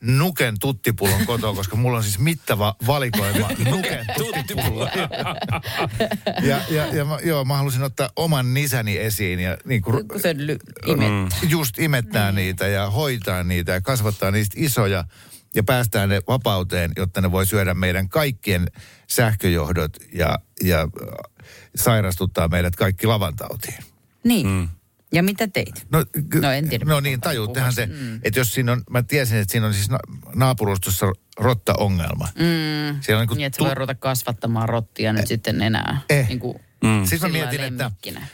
Nuken 0.00 0.54
tuttipullon 0.60 1.26
kotoa, 1.26 1.54
koska 1.54 1.76
mulla 1.76 1.96
on 1.96 2.02
siis 2.02 2.18
mittava 2.18 2.76
valikoima 2.86 3.48
Nuken 3.70 4.06
tuttipulloa. 4.18 4.90
ja, 6.42 6.60
ja, 6.70 6.86
ja 6.86 7.04
mä, 7.04 7.18
joo, 7.24 7.44
mä 7.44 7.56
halusin 7.56 7.82
ottaa 7.82 8.10
oman 8.16 8.54
nisäni 8.54 8.98
esiin 8.98 9.40
ja 9.40 9.56
niin 9.64 9.82
kuin, 9.82 10.08
Kun 10.08 10.20
se 10.20 10.32
ly- 10.38 10.58
imettää. 10.86 11.38
just 11.48 11.78
imettää 11.78 12.32
niitä 12.32 12.66
ja 12.66 12.90
hoitaa 12.90 13.42
niitä 13.42 13.72
ja 13.72 13.80
kasvattaa 13.80 14.30
niistä 14.30 14.54
isoja 14.58 15.04
ja 15.54 15.62
päästään 15.62 16.08
ne 16.08 16.20
vapauteen, 16.28 16.92
jotta 16.96 17.20
ne 17.20 17.32
voi 17.32 17.46
syödä 17.46 17.74
meidän 17.74 18.08
kaikkien 18.08 18.66
sähköjohdot 19.06 19.96
ja, 20.12 20.38
ja 20.62 20.80
äh, 20.80 20.88
sairastuttaa 21.76 22.48
meidät 22.48 22.76
kaikki 22.76 23.06
lavantautiin. 23.06 23.78
Niin. 24.24 24.46
Mm. 24.46 24.68
Ja 25.12 25.22
mitä 25.22 25.48
teit? 25.48 25.86
No, 25.92 26.04
ky- 26.28 26.40
No, 26.40 26.50
en 26.50 26.68
tiedä, 26.68 26.84
No 26.84 27.00
niin, 27.00 27.20
tajuuttehan 27.20 27.72
se. 27.72 27.86
Mm. 27.86 28.20
että 28.24 28.40
jos 28.40 28.54
siinä 28.54 28.72
on, 28.72 28.82
mä 28.90 29.02
tiesin, 29.02 29.38
että 29.38 29.52
siinä 29.52 29.66
on 29.66 29.74
siis 29.74 29.90
na- 29.90 29.98
naapurustossa 30.34 31.06
rotta-ongelma. 31.36 32.28
Mm. 32.34 33.00
Siellä 33.00 33.22
on 33.22 33.28
Niin, 33.36 33.46
että 33.46 33.56
se 33.56 33.64
voi 33.64 33.74
ruveta 33.74 33.94
kasvattamaan 33.94 34.68
rottia 34.68 35.12
nyt 35.12 35.26
sitten 35.26 35.62
enää. 35.62 36.00
Eh. 36.10 36.28
Niin 36.28 36.38
kuin 36.40 36.58
Mm. 36.84 37.04
Sitten 37.06 37.30
mä 37.30 37.38
mietin, 37.38 37.60
että 37.60 37.82
lemmikkinä. 37.84 38.26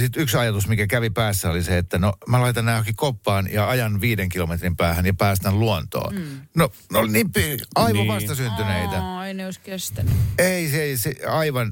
sitten 0.00 0.22
yksi 0.22 0.36
ajatus, 0.36 0.68
mikä 0.68 0.86
kävi 0.86 1.10
päässä, 1.10 1.50
oli 1.50 1.62
se, 1.62 1.78
että 1.78 1.98
no 1.98 2.12
mä 2.28 2.40
laitan 2.40 2.64
nämä 2.64 2.74
johonkin 2.76 2.96
koppaan 2.96 3.52
ja 3.52 3.68
ajan 3.68 4.00
viiden 4.00 4.28
kilometrin 4.28 4.76
päähän 4.76 5.06
ja 5.06 5.14
päästän 5.14 5.60
luontoon. 5.60 6.14
Mm. 6.14 6.40
No, 6.56 6.70
no 6.92 7.06
niin 7.06 7.30
aivan 7.74 7.92
Niin. 7.92 8.08
vastasyntyneitä. 8.08 8.96
Aa, 9.02 9.26
ei 9.26 9.34
ne 9.34 9.44
olisi 9.44 9.60
kestänyt. 9.60 10.12
Ei, 10.38 10.68
se, 10.68 10.82
ei, 10.82 10.96
se 10.98 11.14
aivan 11.28 11.70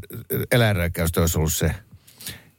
eläinrääkkäystä 0.52 1.20
olisi 1.20 1.38
ollut 1.38 1.52
se. 1.54 1.74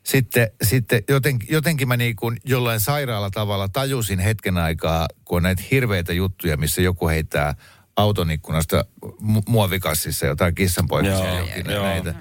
Sitten, 0.06 0.52
sitten 0.64 1.04
joten, 1.10 1.40
jotenkin 1.50 1.88
mä 1.88 1.98
niin 1.98 2.16
kuin 2.16 2.38
jollain 2.44 2.80
sairaalla 2.80 3.30
tavalla 3.30 3.70
tajusin 3.70 4.20
hetken 4.20 4.58
aikaa, 4.58 5.08
kun 5.26 5.38
on 5.38 5.44
näitä 5.44 5.64
hirveitä 5.72 6.14
juttuja, 6.14 6.58
missä 6.58 6.82
joku 6.82 7.08
heittää 7.08 7.56
auton 7.96 8.32
ikkunasta 8.32 8.86
mu- 9.06 9.44
muovikassissa 9.50 10.26
jotain 10.26 10.56
kissanpoikasia 10.56 11.28
Joo, 11.28 11.38
jokin 11.38 11.72
joo. 11.72 11.84
näitä. 11.84 12.16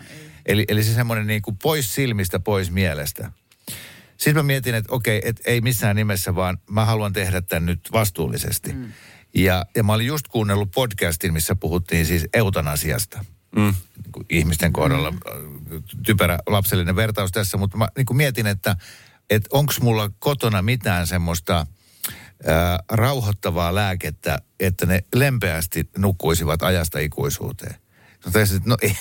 Eli, 0.46 0.64
eli 0.68 0.84
se 0.84 0.94
semmoinen 0.94 1.26
niin 1.26 1.42
kuin 1.42 1.56
pois 1.62 1.94
silmistä, 1.94 2.40
pois 2.40 2.70
mielestä. 2.70 3.32
Sitten 4.16 4.36
mä 4.36 4.42
mietin, 4.42 4.74
että 4.74 4.92
okei, 4.92 5.20
et 5.24 5.40
ei 5.44 5.60
missään 5.60 5.96
nimessä, 5.96 6.34
vaan 6.34 6.58
mä 6.70 6.84
haluan 6.84 7.12
tehdä 7.12 7.40
tämän 7.40 7.66
nyt 7.66 7.80
vastuullisesti. 7.92 8.72
Mm. 8.72 8.92
Ja, 9.34 9.66
ja 9.76 9.82
mä 9.82 9.92
olin 9.92 10.06
just 10.06 10.28
kuunnellut 10.28 10.70
podcastin, 10.70 11.32
missä 11.32 11.56
puhuttiin 11.56 12.06
siis 12.06 12.26
eutanasiasta. 12.32 13.24
Mm. 13.56 13.74
Niin 14.02 14.12
kuin 14.12 14.26
ihmisten 14.30 14.72
kohdalla 14.72 15.14
typerä 16.06 16.38
lapsellinen 16.46 16.96
vertaus 16.96 17.32
tässä, 17.32 17.56
mutta 17.56 17.76
mä 17.76 17.88
niin 17.96 18.06
kuin 18.06 18.16
mietin, 18.16 18.46
että, 18.46 18.76
että 19.30 19.48
onko 19.52 19.72
mulla 19.80 20.10
kotona 20.18 20.62
mitään 20.62 21.06
semmoista 21.06 21.66
ää, 22.46 22.78
rauhoittavaa 22.90 23.74
lääkettä, 23.74 24.38
että 24.60 24.86
ne 24.86 25.04
lempeästi 25.14 25.88
nukkuisivat 25.98 26.62
ajasta 26.62 26.98
ikuisuuteen. 26.98 27.74
No, 28.24 28.30
tässä, 28.30 28.60
no 28.64 28.76
ei, 28.82 28.96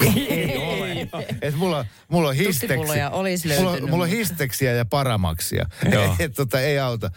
ei, 0.00 0.32
ei 0.32 0.58
ole. 0.58 1.08
Et 1.42 1.54
mulla, 1.54 1.86
mulla 2.08 2.28
on 2.28 2.34
histeksi. 2.34 2.60
Tuttipulloja 2.60 3.10
olisi 3.10 3.48
Mulla, 3.58 3.80
mulla 3.80 4.04
on 4.04 4.10
histeksiä 4.10 4.72
ja 4.72 4.84
paramaksia. 4.84 5.66
Et, 6.18 6.34
tota, 6.34 6.60
ei 6.60 6.78
auta. 6.78 7.10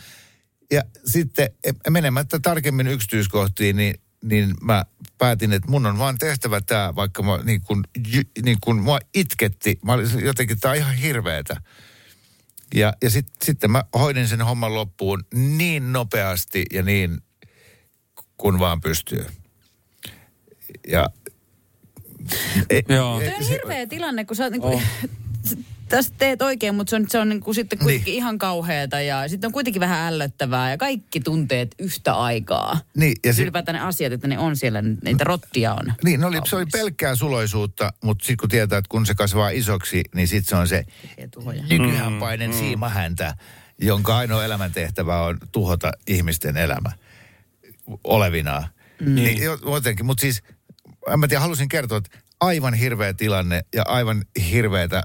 Ja 0.71 0.81
sitten 1.05 1.49
menemättä 1.89 2.39
tarkemmin 2.39 2.87
yksityiskohtiin, 2.87 3.75
niin, 3.75 3.95
niin 4.23 4.53
mä 4.61 4.85
päätin, 5.21 5.53
että 5.53 5.71
mun 5.71 5.85
on 5.85 5.97
vaan 5.97 6.17
tehtävä 6.17 6.61
tämä, 6.61 6.95
vaikka 6.95 7.23
mä, 7.23 7.39
niin 7.43 7.61
kun, 7.61 7.83
niin 8.43 8.57
kun 8.61 8.81
mua 8.81 8.99
itketti. 9.13 9.79
Mä 9.85 9.93
olin 9.93 10.09
jotenkin, 10.23 10.59
tää 10.59 10.71
on 10.71 10.77
ihan 10.77 10.95
hirveetä. 10.95 11.61
Ja, 12.73 12.93
ja 13.01 13.09
sit, 13.09 13.27
sitten 13.43 13.71
mä 13.71 13.83
hoidin 13.93 14.27
sen 14.27 14.41
homman 14.41 14.75
loppuun 14.75 15.23
niin 15.33 15.93
nopeasti 15.93 16.65
ja 16.73 16.83
niin 16.83 17.21
kun 18.37 18.59
vaan 18.59 18.81
pystyy. 18.81 19.25
Ja 20.87 21.09
e, 22.69 22.81
Joo. 22.89 23.19
Toi 23.19 23.33
on 23.35 23.47
hirveä 23.49 23.87
tilanne, 23.87 24.25
kun 24.25 24.35
sä 24.35 24.43
oot 24.43 24.51
niinku, 24.51 24.67
oh. 24.67 24.83
tästä 25.91 26.15
teet 26.17 26.41
oikein, 26.41 26.75
mutta 26.75 26.89
se 26.89 26.95
on, 26.95 27.05
se 27.09 27.19
on 27.19 27.29
niinku 27.29 27.53
sitten 27.53 27.79
kuitenkin 27.79 28.05
Niin. 28.11 28.17
ihan 28.17 28.37
kauheata 28.37 29.01
ja 29.01 29.27
sitten 29.29 29.47
on 29.47 29.51
kuitenkin 29.51 29.79
vähän 29.79 30.13
ällöttävää 30.13 30.71
ja 30.71 30.77
kaikki 30.77 31.19
tunteet 31.19 31.75
yhtä 31.79 32.13
aikaa. 32.13 32.79
niin, 32.97 33.13
ja 33.25 33.33
sit, 33.33 33.43
Ylipäätään 33.43 33.75
ne 33.75 33.81
asiat, 33.81 34.13
että 34.13 34.27
ne 34.27 34.39
on 34.39 34.55
siellä, 34.55 34.81
niitä 34.81 35.23
rottia 35.23 35.73
on. 35.73 35.93
Niin, 36.03 36.19
ne 36.19 36.25
oli, 36.25 36.37
se 36.45 36.55
oli 36.55 36.65
pelkkää 36.71 37.15
suloisuutta, 37.15 37.93
mutta 38.03 38.23
sitten 38.23 38.37
kun 38.37 38.49
tietää, 38.49 38.77
että 38.77 38.89
kun 38.89 39.05
se 39.05 39.15
kasvaa 39.15 39.49
isoksi, 39.49 40.03
niin 40.15 40.27
sitten 40.27 40.49
se 40.49 40.55
on 40.55 40.67
se 40.67 40.83
tuhoja. 41.31 41.63
nykyhänpainen 41.69 42.49
mm, 42.51 42.57
siimahäntä, 42.57 43.35
jonka 43.81 44.17
ainoa 44.17 44.45
elämäntehtävä 44.45 45.21
on 45.21 45.37
tuhota 45.51 45.91
ihmisten 46.07 46.57
elämä 46.57 46.91
olevinaan. 48.03 48.65
Mm. 49.01 49.15
Niin, 49.15 49.43
jo- 49.43 49.59
jotenkin, 49.65 50.05
mutta 50.05 50.21
siis, 50.21 50.43
en 51.13 51.19
mä 51.19 51.27
tiedä, 51.27 51.41
halusin 51.41 51.69
kertoa, 51.69 51.97
että 51.97 52.17
aivan 52.39 52.73
hirveä 52.73 53.13
tilanne 53.13 53.61
ja 53.75 53.83
aivan 53.87 54.25
hirveätä, 54.51 55.03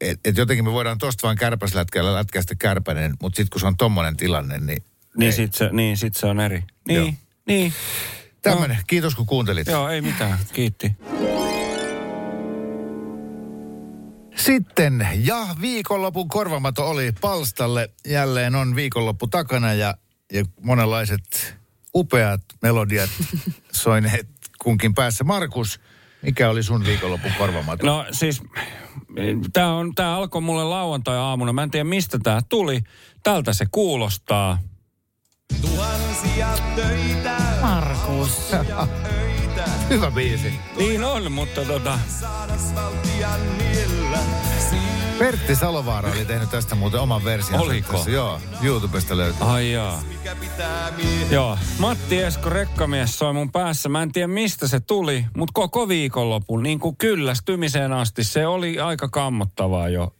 että 0.00 0.30
et 0.30 0.36
jotenkin 0.36 0.64
me 0.64 0.72
voidaan 0.72 0.98
tosta 0.98 1.22
vaan 1.22 1.36
kärpäslätkällä 1.36 2.14
lätkästä 2.14 2.54
kärpänen, 2.54 3.16
mutta 3.22 3.36
sitten 3.36 3.50
kun 3.50 3.60
se 3.60 3.66
on 3.66 3.76
tommonen 3.76 4.16
tilanne, 4.16 4.58
niin... 4.58 4.82
Niin 5.16 5.26
ei. 5.26 5.32
sit, 5.32 5.54
se, 5.54 5.68
niin 5.72 5.96
sit 5.96 6.16
se 6.16 6.26
on 6.26 6.40
eri. 6.40 6.62
Niin, 6.88 6.96
Joo. 6.96 7.12
niin. 7.46 7.72
Tämmönen, 8.42 8.78
kiitos 8.86 9.14
kun 9.14 9.26
kuuntelit. 9.26 9.66
Joo, 9.66 9.88
ei 9.88 10.00
mitään. 10.00 10.38
Kiitti. 10.52 10.96
Sitten, 14.36 15.08
ja 15.14 15.46
viikonlopun 15.60 16.28
korvamato 16.28 16.88
oli 16.90 17.12
palstalle. 17.20 17.90
Jälleen 18.06 18.54
on 18.54 18.76
viikonloppu 18.76 19.26
takana 19.26 19.74
ja, 19.74 19.94
ja 20.32 20.44
monenlaiset 20.62 21.56
upeat 21.94 22.40
melodiat 22.62 23.10
soineet 23.72 24.28
kunkin 24.58 24.94
päässä. 24.94 25.24
Markus, 25.24 25.80
mikä 26.22 26.50
oli 26.50 26.62
sun 26.62 26.84
viikonlopun 26.84 27.32
korvamato? 27.38 27.86
No 27.86 28.06
siis, 28.10 28.42
tämä 29.52 29.74
on, 29.74 29.94
tää 29.94 30.14
alkoi 30.14 30.42
mulle 30.42 30.64
lauantai-aamuna. 30.64 31.52
Mä 31.52 31.62
en 31.62 31.70
tiedä, 31.70 31.84
mistä 31.84 32.18
tämä 32.22 32.40
tuli. 32.48 32.80
Tältä 33.22 33.52
se 33.52 33.66
kuulostaa. 33.70 34.58
Markus. 37.62 38.52
Hyvä 39.90 40.10
biisi. 40.10 40.52
Niin 40.78 41.04
on, 41.04 41.32
mutta 41.32 41.64
tota... 41.64 41.98
Pertti 45.18 45.54
Salovaara 45.54 46.10
oli 46.10 46.24
tehnyt 46.24 46.50
tästä 46.50 46.74
muuten 46.74 47.00
oman 47.00 47.24
version. 47.24 47.60
Oliko? 47.60 47.92
Tässä, 47.92 48.10
joo, 48.10 48.40
YouTubesta 48.62 49.16
löytyy. 49.16 49.40
Ai 49.40 49.72
jaa. 49.72 50.02
Joo, 51.30 51.58
Matti 51.78 52.22
Esko 52.22 52.50
Rekkamies 52.50 53.18
soi 53.18 53.32
mun 53.32 53.52
päässä. 53.52 53.88
Mä 53.88 54.02
en 54.02 54.12
tiedä 54.12 54.28
mistä 54.28 54.68
se 54.68 54.80
tuli, 54.80 55.24
mutta 55.36 55.52
koko 55.54 55.88
viikonlopun 55.88 56.62
niin 56.62 56.80
kuin 56.80 56.96
kyllästymiseen 56.96 57.92
asti 57.92 58.24
se 58.24 58.46
oli 58.46 58.80
aika 58.80 59.08
kammottavaa 59.08 59.88
jo 59.88 60.14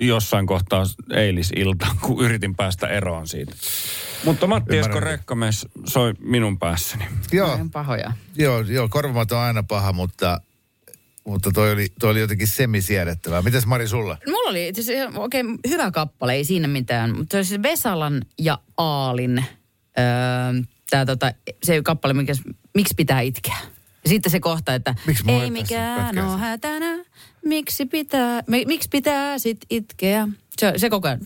jossain 0.00 0.46
kohtaa 0.46 0.84
eilisiltaan, 1.14 1.96
kun 1.98 2.24
yritin 2.24 2.56
päästä 2.56 2.88
eroon 2.88 3.28
siitä. 3.28 3.52
Mutta 4.24 4.46
Matti 4.46 4.78
Esko. 4.78 5.00
Rekkamies 5.00 5.66
soi 5.84 6.14
minun 6.20 6.58
päässäni. 6.58 7.04
Joo, 7.32 7.58
pahoja. 7.72 8.12
joo, 8.36 8.60
joo, 8.60 8.88
korvamato 8.88 9.36
on 9.36 9.42
aina 9.42 9.62
paha, 9.62 9.92
mutta 9.92 10.40
mutta 11.28 11.50
toi 11.54 11.72
oli, 11.72 11.92
toi 12.00 12.10
oli 12.10 12.20
jotenkin 12.20 12.48
semisiedettävää. 12.48 13.42
Mitäs 13.42 13.66
Mari 13.66 13.88
sulla? 13.88 14.18
Mulla 14.26 14.50
oli 14.50 14.68
itse 14.68 14.80
asiassa 14.80 15.20
oikein 15.20 15.58
hyvä 15.68 15.90
kappale, 15.90 16.32
ei 16.32 16.44
siinä 16.44 16.68
mitään. 16.68 17.16
Mutta 17.16 17.32
se 17.32 17.36
oli 17.36 17.44
siis 17.44 17.62
Vesalan 17.62 18.22
ja 18.38 18.58
Aalin 18.76 19.44
öö, 19.98 20.62
tää 20.90 21.06
tota, 21.06 21.32
se 21.62 21.82
kappale, 21.82 22.14
mikä, 22.14 22.32
miksi 22.74 22.94
pitää 22.96 23.20
itkeä. 23.20 23.56
Ja 24.04 24.08
sitten 24.08 24.32
se 24.32 24.40
kohta, 24.40 24.74
että 24.74 24.94
Miksi 25.06 25.24
ei 25.30 25.50
mikään 25.50 26.18
ole 26.18 26.38
hätänä, 26.38 27.04
miksi 27.44 27.86
pitää, 27.86 28.42
mi, 28.46 28.64
miksi 28.66 28.88
pitää 28.88 29.38
sit 29.38 29.58
itkeä. 29.70 30.28
Se, 30.58 30.72
se 30.76 30.90
koko 30.90 31.08
ajan. 31.08 31.20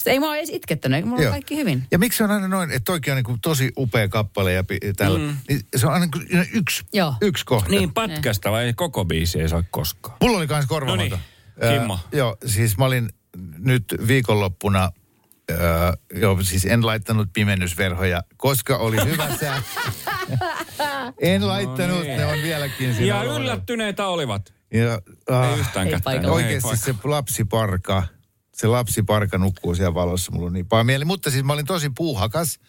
Sitten 0.00 0.12
ei 0.12 0.18
mua 0.20 0.36
edes 0.36 0.50
itkettänyt, 0.52 1.04
mulla 1.04 1.22
Joo. 1.22 1.28
on 1.28 1.32
kaikki 1.32 1.56
hyvin. 1.56 1.86
Ja 1.90 1.98
miksi 1.98 2.16
se 2.16 2.24
on 2.24 2.30
aina 2.30 2.48
noin, 2.48 2.70
että 2.70 2.84
toikin 2.84 3.12
on 3.12 3.16
niin 3.16 3.24
kuin 3.24 3.40
tosi 3.40 3.72
upea 3.76 4.08
kappale 4.08 4.52
ja 4.52 4.64
tällä. 4.96 5.18
Mm. 5.18 5.36
Niin 5.48 5.60
se 5.76 5.86
on 5.86 5.92
aina 5.92 6.06
niin 6.06 6.10
kuin 6.10 6.48
yksi, 6.52 6.84
Joo. 6.92 7.14
yksi 7.20 7.44
kohta. 7.44 7.70
Niin 7.70 7.94
pätkästä 7.94 8.50
vai 8.50 8.72
koko 8.76 9.04
biisi 9.04 9.40
ei 9.40 9.48
saa 9.48 9.64
koskaan. 9.70 10.16
Mulla 10.20 10.38
oli 10.38 10.46
kans 10.46 10.66
korvamaton. 10.66 11.10
Noniin, 11.10 11.78
Kimmo. 11.78 11.94
Ää, 11.94 12.00
joo, 12.12 12.36
siis 12.46 12.78
mä 12.78 12.84
olin 12.84 13.08
nyt 13.58 13.84
viikonloppuna, 14.06 14.80
ää, 14.80 15.94
joo, 16.14 16.42
siis 16.42 16.64
en 16.64 16.86
laittanut 16.86 17.28
pimennysverhoja, 17.32 18.22
koska 18.36 18.76
oli 18.76 18.96
hyvä 19.04 19.28
sää. 19.40 19.62
en 21.20 21.48
laittanut, 21.48 22.02
niin. 22.02 22.16
ne 22.16 22.26
on 22.26 22.42
vieläkin 22.42 22.94
siinä. 22.94 23.06
Ja 23.06 23.22
yllättyneitä 23.22 24.06
olivat. 24.06 24.52
Ja, 24.74 24.92
Ei 24.92 25.36
ah, 25.36 25.58
yhtään 25.58 25.86
Ei 25.86 25.92
kättä. 25.92 26.04
paikalla. 26.04 26.34
Oikeasti 26.34 26.76
se 26.76 26.94
lapsiparka, 27.04 28.02
se 28.60 28.66
lapsiparka 28.66 29.38
nukkuu 29.38 29.74
siellä 29.74 29.94
valossa. 29.94 30.32
Mulla 30.32 30.46
on 30.46 30.52
niin 30.52 30.66
paha 30.66 30.84
mieli. 30.84 31.04
Mutta 31.04 31.30
siis 31.30 31.44
mä 31.44 31.52
olin 31.52 31.66
tosi 31.66 31.90
puuhakas. 31.96 32.60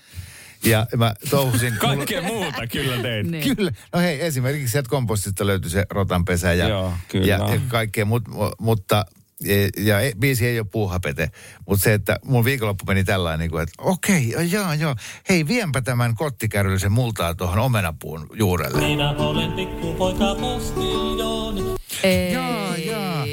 Ja 0.66 0.88
mä 0.98 1.14
touhusin... 1.30 1.74
Kaikkea 1.80 2.22
muuta 2.22 2.68
kyllä 2.68 3.02
teit. 3.02 3.28
Niin. 3.28 3.56
Kyllä. 3.56 3.72
No 3.94 4.00
hei, 4.00 4.26
esimerkiksi 4.26 4.72
sieltä 4.72 4.90
kompostista 4.90 5.48
löytyi 5.48 5.72
se 5.72 5.86
rotanpesä 5.90 6.54
ja, 6.54 6.68
Joo, 6.68 6.94
kyllä. 7.08 7.28
ja, 7.28 7.38
ja 7.38 7.62
kaikkea, 7.68 8.06
mut, 8.06 8.28
mu- 8.28 8.56
mutta 8.60 9.06
e- 9.46 9.70
ja 9.78 10.02
e- 10.02 10.14
biisi 10.20 10.48
ei 10.48 10.60
ole 10.60 10.68
puuhapete, 10.72 11.32
mutta 11.68 11.84
se, 11.84 11.94
että 11.94 12.20
mun 12.26 12.46
viikonloppu 12.46 12.86
meni 12.88 13.04
tällainen, 13.04 13.40
niin 13.40 13.52
kuin, 13.52 13.64
että 13.64 13.74
okei, 13.78 14.36
okay, 14.36 14.46
joo, 14.46 14.74
joo, 14.74 14.96
hei, 15.30 15.48
vienpä 15.48 15.82
tämän 15.82 16.16
kottikärryllisen 16.16 16.92
multaa 16.92 17.36
tuohon 17.36 17.60
omenapuun 17.60 18.28
juurelle. 18.34 18.82
Minä 18.82 19.10
olen 19.10 19.52
pikkupoika 19.52 20.36
postiljooni. 20.36 21.81
Ei. 22.04 22.34
Jaa, 22.34 22.78
jaa. 22.78 23.26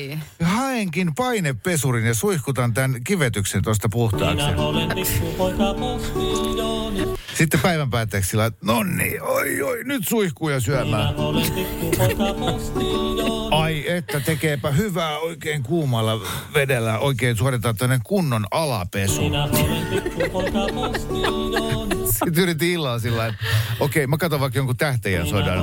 Haenkin 0.43 1.15
painepesurin 1.15 2.07
ja 2.07 2.15
suihkutan 2.15 2.75
tämän 2.75 3.05
kivetyksen 3.05 3.62
tuosta 3.62 3.88
puhtaaksi. 3.88 4.45
Sitten 7.35 7.61
päivän 7.61 7.91
päätteeksi 7.91 8.31
sillä, 8.31 8.47
että 8.47 8.67
no 8.67 8.83
niin, 8.83 9.23
oi, 9.23 9.62
oi, 9.62 9.85
nyt 9.85 10.09
suihkuu 10.09 10.49
ja 10.49 10.61
syömään. 10.61 11.15
Ai 13.50 13.91
että 13.91 14.21
tekeepä 14.21 14.71
hyvää 14.71 15.19
oikein 15.19 15.62
kuumalla 15.62 16.21
vedellä, 16.55 16.99
oikein 16.99 17.37
suoritetaan 17.37 17.77
tämmöinen 17.77 18.05
kunnon 18.05 18.47
alapesu. 18.50 19.23
Sitten 22.25 22.43
yritin 22.43 22.73
illalla 22.73 22.99
sillä 22.99 23.27
että 23.27 23.45
okei, 23.81 24.07
mä 24.07 24.17
katson 24.17 24.41
vaikka 24.41 24.59
jonkun 24.59 24.77
tähtäjän 24.77 25.27
Minä 25.27 25.31
sodan. 25.31 25.59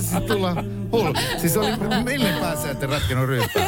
Siis 0.00 0.22
tulla 0.26 0.54
hullu. 0.92 1.14
Siis 1.38 1.56
oli 1.56 1.70
millen 2.04 2.34
päässä, 2.40 2.70
että 2.70 2.86
ratkennut 2.86 3.26
ryyppää. 3.26 3.66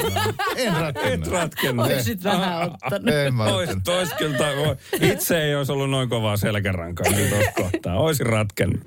En 0.57 0.77
ratkennut. 0.77 1.27
Et 1.27 1.33
ratkennut. 1.33 1.87
Oisit 1.87 2.25
vähän 2.25 2.63
ottanut. 2.63 3.09
En 3.09 3.35
mä 3.35 3.45
Ois, 3.45 3.53
ratkennut. 3.55 3.85
tois 3.85 4.13
kyllä, 4.15 4.77
itse 5.01 5.43
ei 5.43 5.55
olisi 5.55 5.73
ollut 5.73 5.91
noin 5.91 6.09
kovaa 6.09 6.37
selkärankaa 6.37 7.11
niin 7.11 7.29
tuossa 7.29 7.53
kohtaa. 7.57 7.97
Oisin 7.97 8.27
ratkennut. 8.27 8.81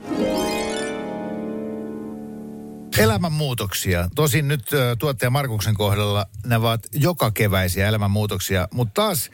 Elämänmuutoksia. 2.97 4.09
Tosin 4.15 4.47
nyt 4.47 4.69
tuottaja 4.99 5.29
Markuksen 5.29 5.73
kohdalla 5.73 6.25
ne 6.45 6.57
ovat 6.57 6.87
joka 6.93 7.31
keväisiä 7.31 7.87
elämänmuutoksia, 7.87 8.67
mutta 8.73 9.01
taas, 9.01 9.31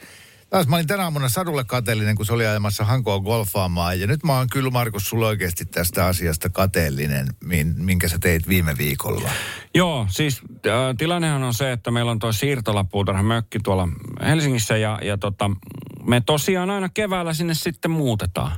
taas 0.56 0.68
mä 0.68 0.76
olin 0.76 0.86
tänä 0.86 1.02
aamuna 1.02 1.28
sadulle 1.28 1.64
kateellinen, 1.64 2.16
kun 2.16 2.26
se 2.26 2.32
oli 2.32 2.46
ajamassa 2.46 2.84
Hankoon 2.84 3.22
golfaamaan. 3.22 4.00
Ja 4.00 4.06
nyt 4.06 4.24
mä 4.24 4.38
oon 4.38 4.46
kyllä, 4.52 4.70
Markus, 4.70 5.08
sulle 5.08 5.26
oikeasti 5.26 5.64
tästä 5.64 6.06
asiasta 6.06 6.50
kateellinen, 6.50 7.26
min- 7.44 7.74
minkä 7.84 8.08
sä 8.08 8.18
teit 8.18 8.48
viime 8.48 8.74
viikolla. 8.78 9.30
Joo, 9.74 10.06
siis 10.10 10.40
äh, 10.66 10.72
tilannehan 10.98 11.42
on 11.42 11.54
se, 11.54 11.72
että 11.72 11.90
meillä 11.90 12.10
on 12.10 12.18
tuo 12.18 12.32
siirtolapuutarha 12.32 13.22
mökki 13.22 13.58
tuolla 13.64 13.88
Helsingissä 14.26 14.76
ja, 14.76 14.98
ja 15.02 15.18
tota, 15.18 15.50
me 16.06 16.20
tosiaan 16.26 16.70
aina 16.70 16.88
keväällä 16.88 17.34
sinne 17.34 17.54
sitten 17.54 17.90
muutetaan. 17.90 18.52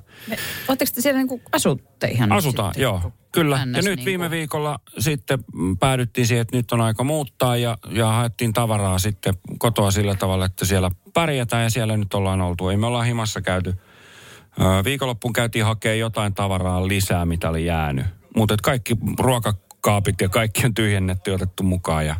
Oletteko 0.68 0.90
te 0.94 1.00
siellä 1.00 1.18
niinku 1.18 1.40
asutte 1.52 2.06
ihan 2.06 2.32
Asutaan, 2.32 2.68
sitten? 2.68 2.82
joo. 2.82 3.12
Kyllä. 3.32 3.56
Ja 3.58 3.66
nyt 3.66 3.84
niinku- 3.84 4.04
viime 4.04 4.30
viikolla 4.30 4.78
sitten 4.98 5.38
päädyttiin 5.80 6.26
siihen, 6.26 6.42
että 6.42 6.56
nyt 6.56 6.72
on 6.72 6.80
aika 6.80 7.04
muuttaa 7.04 7.56
ja, 7.56 7.78
ja 7.90 8.06
haettiin 8.06 8.52
tavaraa 8.52 8.98
sitten 8.98 9.34
kotoa 9.58 9.90
sillä 9.90 10.14
tavalla, 10.14 10.44
että 10.44 10.64
siellä 10.64 10.90
pärjätään 11.14 11.62
ja 11.62 11.70
siellä 11.70 11.96
nyt 11.96 12.14
ollaan 12.14 12.40
oltu. 12.40 12.68
Ei 12.68 12.76
me 12.76 12.86
ollaan 12.86 13.06
himassa 13.06 13.40
käyty. 13.40 13.74
Viikonloppuun 14.84 15.32
käytiin 15.32 15.64
hakemaan 15.64 15.98
jotain 15.98 16.34
tavaraa 16.34 16.88
lisää, 16.88 17.24
mitä 17.26 17.50
oli 17.50 17.66
jäänyt. 17.66 18.06
Mutta 18.36 18.56
kaikki 18.62 18.94
ruokakaapit 19.78 20.20
ja 20.20 20.28
kaikki 20.28 20.66
on 20.66 20.74
tyhjennetty 20.74 21.30
ja 21.30 21.34
otettu 21.34 21.62
mukaan. 21.62 22.06
Ja 22.06 22.16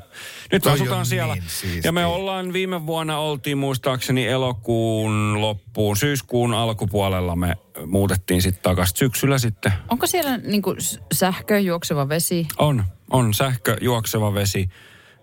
nyt 0.53 0.63
Toi 0.63 0.73
asutaan 0.73 1.07
siellä. 1.07 1.35
niin 1.35 1.45
siistiä. 1.47 1.81
ja 1.85 1.93
me 1.93 2.07
ollaan 2.07 2.53
viime 2.53 2.87
vuonna 2.87 3.19
oltiin 3.19 3.59
muistaakseni 3.59 4.27
elokuun 4.27 5.41
loppuun, 5.41 5.97
syyskuun 5.97 6.55
alkupuolella 6.55 7.37
me 7.37 7.57
muutettiin 7.87 8.43
sitten 8.43 8.63
takaisin 8.63 8.97
syksyllä 8.97 9.39
sitten. 9.39 9.73
Onko 9.89 10.07
siellä 10.07 10.37
niinku 10.37 10.75
sähkö, 11.13 11.59
juokseva 11.59 12.09
vesi? 12.09 12.47
On, 12.59 12.85
on 13.11 13.35
sähkö, 13.35 13.77
juokseva 13.81 14.35
vesi 14.35 14.69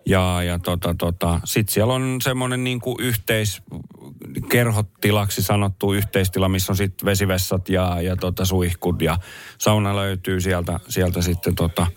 ja, 0.06 0.43
ja 0.43 0.60
tota, 0.60 0.95
tota, 0.98 1.39
sitten 1.43 1.74
siellä 1.74 1.93
on 1.93 2.21
semmoinen 2.21 2.63
niin 2.63 2.80
kuin 2.80 2.95
yhteis, 3.00 3.62
kerhotilaksi 4.55 5.41
sanottu 5.41 5.93
yhteistila, 5.93 6.49
missä 6.49 6.71
on 6.71 6.77
sitten 6.77 7.05
vesivessat 7.05 7.69
ja, 7.69 8.01
ja 8.01 8.15
tota, 8.15 8.45
suihkut 8.45 9.01
ja 9.01 9.17
sauna 9.57 9.95
löytyy 9.95 10.41
sieltä, 10.41 10.79
sieltä 10.89 11.21
sitten 11.21 11.55
tota, 11.55 11.87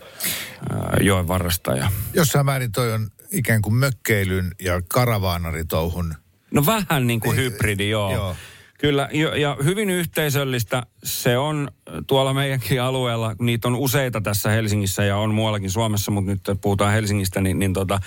joen 1.00 1.28
varresta. 1.28 1.76
Ja. 1.76 1.90
Jossain 2.14 2.46
määrin 2.46 2.72
toi 2.72 2.92
on 2.92 3.08
ikään 3.32 3.62
kuin 3.62 3.74
mökkeilyn 3.74 4.50
ja 4.62 4.82
karavaanaritouhun. 4.88 6.14
No 6.50 6.66
vähän 6.66 7.06
niin 7.06 7.20
kuin 7.20 7.36
hybridi, 7.36 7.90
joo. 7.90 8.14
Joo. 8.14 8.36
Kyllä, 8.78 9.08
ja, 9.12 9.36
ja 9.36 9.56
hyvin 9.64 9.90
yhteisöllistä 9.90 10.82
se 11.04 11.38
on 11.38 11.68
tuolla 12.06 12.34
meidänkin 12.34 12.82
alueella. 12.82 13.34
Niitä 13.40 13.68
on 13.68 13.74
useita 13.74 14.20
tässä 14.20 14.50
Helsingissä 14.50 15.04
ja 15.04 15.16
on 15.16 15.34
muuallakin 15.34 15.70
Suomessa, 15.70 16.10
mutta 16.10 16.30
nyt 16.30 16.60
puhutaan 16.60 16.92
Helsingistä, 16.92 17.40
niin, 17.40 17.58
niin 17.58 17.72
tota, 17.72 18.00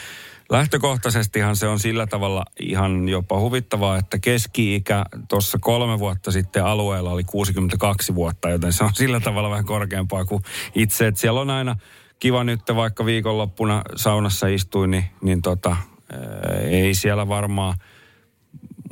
lähtökohtaisestihan 0.52 1.56
se 1.56 1.68
on 1.68 1.80
sillä 1.80 2.08
tavalla 2.08 2.46
ihan 2.60 3.10
jopa 3.10 3.40
huvittavaa, 3.40 3.98
että 3.98 4.20
keski-ikä 4.20 5.06
tuossa 5.30 5.58
kolme 5.62 6.00
vuotta 6.00 6.32
sitten 6.32 6.66
alueella 6.66 7.12
oli 7.12 7.24
62 7.24 8.16
vuotta, 8.16 8.50
joten 8.50 8.74
se 8.74 8.84
on 8.84 8.90
sillä 8.94 9.20
tavalla 9.20 9.50
vähän 9.50 9.66
korkeampaa 9.66 10.26
kuin 10.26 10.44
itse. 10.76 11.08
Että 11.08 11.22
siellä 11.22 11.42
on 11.42 11.50
aina 11.50 11.76
kiva 12.20 12.44
nyt, 12.44 12.62
vaikka 12.76 13.06
viikonloppuna 13.06 13.82
saunassa 13.96 14.48
istuin, 14.48 14.92
niin, 14.92 15.06
niin 15.22 15.42
tota, 15.42 15.78
ei 16.64 16.94
siellä 16.94 17.28
varmaan 17.28 17.78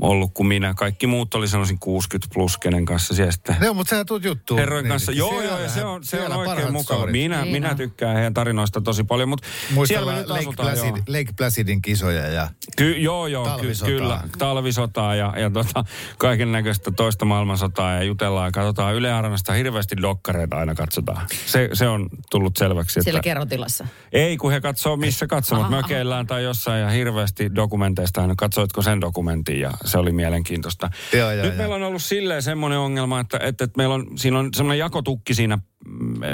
ollut 0.01 0.31
kuin 0.33 0.47
minä. 0.47 0.73
Kaikki 0.73 1.07
muut 1.07 1.33
oli 1.33 1.47
sanoisin 1.47 1.79
60 1.79 2.33
plus, 2.33 2.57
kenen 2.57 2.85
kanssa 2.85 3.13
siellä 3.13 3.31
sitten 3.31 3.55
Joo, 3.61 3.73
mutta 3.73 3.89
sä 3.95 4.05
tuut 4.05 4.23
juttuun. 4.23 4.59
herrojen 4.59 4.87
kanssa. 4.87 5.11
Joo, 5.11 5.41
joo, 5.41 5.59
ja 5.59 5.69
se 5.69 5.85
on, 5.85 6.03
se 6.03 6.21
on 6.25 6.31
oikein 6.31 6.71
mukava. 6.71 7.05
Minä, 7.07 7.41
Niin 7.41 7.51
minä 7.51 7.69
on. 7.69 7.77
tykkään 7.77 8.15
heidän 8.15 8.33
tarinoista 8.33 8.81
tosi 8.81 9.03
paljon, 9.03 9.29
mutta 9.29 9.47
siellä 9.85 10.15
nyt 10.15 10.27
Lake, 10.27 10.39
asutaan, 10.39 10.77
joo. 10.77 10.85
Placid, 10.87 11.03
Lake 11.07 11.33
Placidin 11.37 11.81
kisoja 11.81 12.27
ja 12.27 12.47
Ky- 12.77 12.97
joo, 12.97 13.27
joo, 13.27 13.43
ky- 13.43 13.49
Talvisotaa. 13.49 13.89
kyllä. 13.93 14.21
Talvisotaa 14.37 15.15
ja, 15.15 15.33
ja 15.37 15.49
tota, 15.49 15.83
kaiken 16.17 16.51
näköistä 16.51 16.91
toista 16.91 17.25
maailmansotaa 17.25 17.93
ja 17.93 18.03
jutellaan 18.03 18.47
ja 18.47 18.51
katsotaan 18.51 18.95
Yle 18.95 19.13
Areenasta 19.13 19.53
hirveästi 19.53 19.95
dokkareita 20.01 20.55
aina 20.57 20.75
katsotaan. 20.75 21.27
Se, 21.45 21.69
se 21.73 21.87
on 21.87 22.09
tullut 22.31 22.57
selväksi. 22.57 23.01
Siellä 23.01 23.17
Että 23.19 23.23
kerrotilassa. 23.23 23.87
ei, 24.13 24.37
kun 24.37 24.51
he 24.51 24.61
katsoo 24.61 24.97
missä 24.97 25.27
katsovat, 25.27 25.61
Aha, 25.61 25.69
mökeillään 25.71 26.27
tai 26.27 26.43
jossain 26.43 26.81
ja 26.81 26.89
hirveästi 26.89 27.55
dokumenteista 27.55 28.21
aina. 28.21 28.33
Katsoitko 28.37 28.81
sen 28.81 29.01
dokumentin 29.01 29.59
ja 29.59 29.71
se 29.89 29.97
oli 29.97 30.11
mielenkiintoista. 30.11 30.89
Joo, 31.13 31.31
joo, 31.31 31.43
Nyt 31.43 31.53
joo. 31.53 31.57
meillä 31.57 31.75
on 31.75 31.83
ollut 31.83 32.03
silleen 32.03 32.43
semmoinen 32.43 32.79
ongelma, 32.79 33.19
että, 33.19 33.39
että, 33.41 33.63
että 33.63 33.77
meillä 33.77 33.95
on, 33.95 34.07
siinä 34.15 34.39
on 34.39 34.49
semmoinen 34.55 34.79
jakotukki 34.79 35.33
siinä 35.33 35.59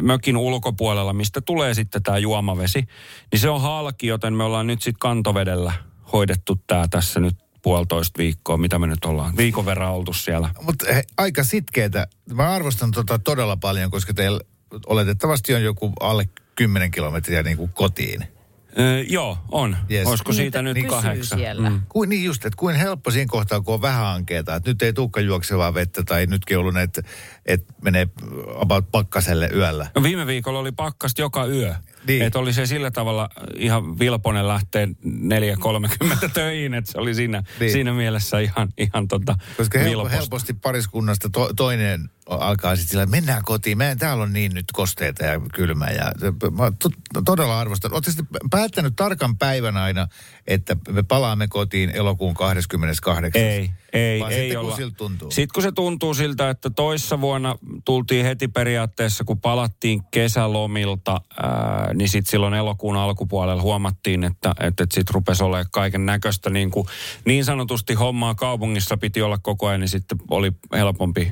mökin 0.01 0.37
ulkopuolella, 0.37 1.13
mistä 1.13 1.41
tulee 1.41 1.73
sitten 1.73 2.03
tämä 2.03 2.17
juomavesi. 2.17 2.83
Niin 3.31 3.39
se 3.39 3.49
on 3.49 3.61
halki, 3.61 4.07
joten 4.07 4.33
me 4.33 4.43
ollaan 4.43 4.67
nyt 4.67 4.81
sitten 4.81 4.99
kantovedellä 4.99 5.73
hoidettu 6.13 6.61
tämä 6.67 6.87
tässä 6.87 7.19
nyt 7.19 7.35
puolitoista 7.61 8.17
viikkoa, 8.17 8.57
mitä 8.57 8.79
me 8.79 8.87
nyt 8.87 9.05
ollaan. 9.05 9.37
Viikon 9.37 9.65
verran 9.65 9.91
oltu 9.91 10.13
siellä. 10.13 10.49
Mutta 10.61 10.85
aika 11.17 11.43
sitkeetä. 11.43 12.07
Mä 12.33 12.49
arvostan 12.49 12.91
tota 12.91 13.19
todella 13.19 13.57
paljon, 13.57 13.91
koska 13.91 14.13
teillä 14.13 14.39
oletettavasti 14.87 15.55
on 15.55 15.63
joku 15.63 15.93
alle 15.99 16.29
10 16.55 16.91
kilometriä 16.91 17.43
niin 17.43 17.57
kuin 17.57 17.71
kotiin. 17.73 18.34
Öö, 18.79 18.99
joo, 19.09 19.37
on. 19.51 19.77
Yes. 19.91 20.07
Olisiko 20.07 20.31
Niin, 20.31 20.37
siitä 20.37 20.61
nyt 20.61 20.77
kahdeksan? 20.87 21.39
siellä. 21.39 21.69
Mm. 21.69 21.81
Kuin, 21.89 22.09
niin 22.09 22.23
just, 22.23 22.45
että 22.45 22.57
kuin 22.57 22.75
helppo 22.75 23.11
siinä 23.11 23.27
kohtaa, 23.29 23.61
kun 23.61 23.73
on 23.73 23.81
vähän 23.81 24.05
ankeeta, 24.05 24.55
että 24.55 24.69
nyt 24.69 24.81
ei 24.81 24.93
tukka 24.93 25.21
juoksevaa 25.21 25.73
vettä 25.73 26.03
tai 26.03 26.25
nytkin 26.25 26.57
ollut, 26.57 26.77
että, 26.77 27.01
että 27.45 27.73
menee 27.81 28.07
about 28.55 28.91
pakkaselle 28.91 29.49
yöllä. 29.53 29.87
No 29.95 30.03
viime 30.03 30.27
viikolla 30.27 30.59
oli 30.59 30.71
pakkasta 30.71 31.21
joka 31.21 31.45
yö. 31.45 31.75
Niin. 32.07 32.21
Että 32.21 32.39
oli 32.39 32.53
se 32.53 32.65
sillä 32.65 32.91
tavalla 32.91 33.29
ihan 33.55 33.99
vilponen 33.99 34.47
lähtee 34.47 34.85
4.30 34.85 36.29
töihin, 36.33 36.73
että 36.73 36.91
se 36.91 36.97
oli 36.97 37.15
siinä, 37.15 37.43
Niin. 37.59 37.71
siinä 37.71 37.93
mielessä 37.93 38.39
ihan, 38.39 38.69
ihan 38.77 39.07
tota 39.07 39.35
Koska 39.57 39.79
helpo, 39.79 40.09
helposti 40.09 40.53
pariskunnasta 40.53 41.29
to, 41.29 41.53
toinen 41.55 42.09
alkaa 42.29 42.75
sitten 42.75 42.89
sillä, 42.91 43.05
mennään 43.05 43.43
kotiin. 43.43 43.77
Meidän 43.77 43.97
täällä 43.97 44.23
on 44.23 44.33
niin 44.33 44.53
nyt 44.53 44.65
kosteita 44.73 45.25
ja 45.25 45.41
kylmä. 45.53 45.87
Ja, 45.89 46.11
mä 46.51 46.71
to, 46.79 46.89
todella 47.25 47.59
arvostan. 47.59 47.93
Oletteko 47.93 48.11
sitten 48.17 48.39
päättänyt 48.51 48.93
tarkan 48.95 49.37
päivän 49.37 49.77
aina, 49.77 50.07
että 50.47 50.75
me 50.89 51.03
palaamme 51.03 51.47
kotiin 51.47 51.89
elokuun 51.89 52.33
28. 52.33 53.41
Ei, 53.41 53.71
ei, 53.95 54.19
Vaan 54.19 54.31
ei 54.31 54.37
sitten, 54.39 54.57
kun 54.57 54.65
olla. 54.65 54.75
siltä 54.75 54.95
tuntuu. 54.97 55.31
Sitten 55.31 55.53
kun 55.53 55.63
se 55.63 55.71
tuntuu 55.71 56.13
siltä, 56.13 56.49
että 56.49 56.69
toissa 56.69 57.21
vuonna 57.21 57.55
tultiin 57.85 58.25
heti 58.25 58.47
periaatteessa, 58.47 59.23
kun 59.23 59.39
palattiin 59.41 60.01
kesälomilta, 60.11 61.21
ää, 61.43 61.93
niin 61.93 62.09
sitten 62.09 62.31
silloin 62.31 62.53
elokuun 62.53 62.95
alkupuolella 62.97 63.61
huomattiin, 63.61 64.23
että, 64.23 64.49
että, 64.49 64.83
että 64.83 64.95
sitten 64.95 65.13
rupesi 65.13 65.43
olemaan 65.43 65.65
kaiken 65.71 66.05
näköistä 66.05 66.49
niin, 66.49 66.71
kuin, 66.71 66.87
niin 67.25 67.45
sanotusti 67.45 67.93
hommaa 67.93 68.35
kaupungissa 68.35 68.97
piti 68.97 69.21
olla 69.21 69.37
koko 69.37 69.67
ajan, 69.67 69.79
niin 69.79 69.89
sitten 69.89 70.17
oli 70.31 70.51
helpompi 70.73 71.31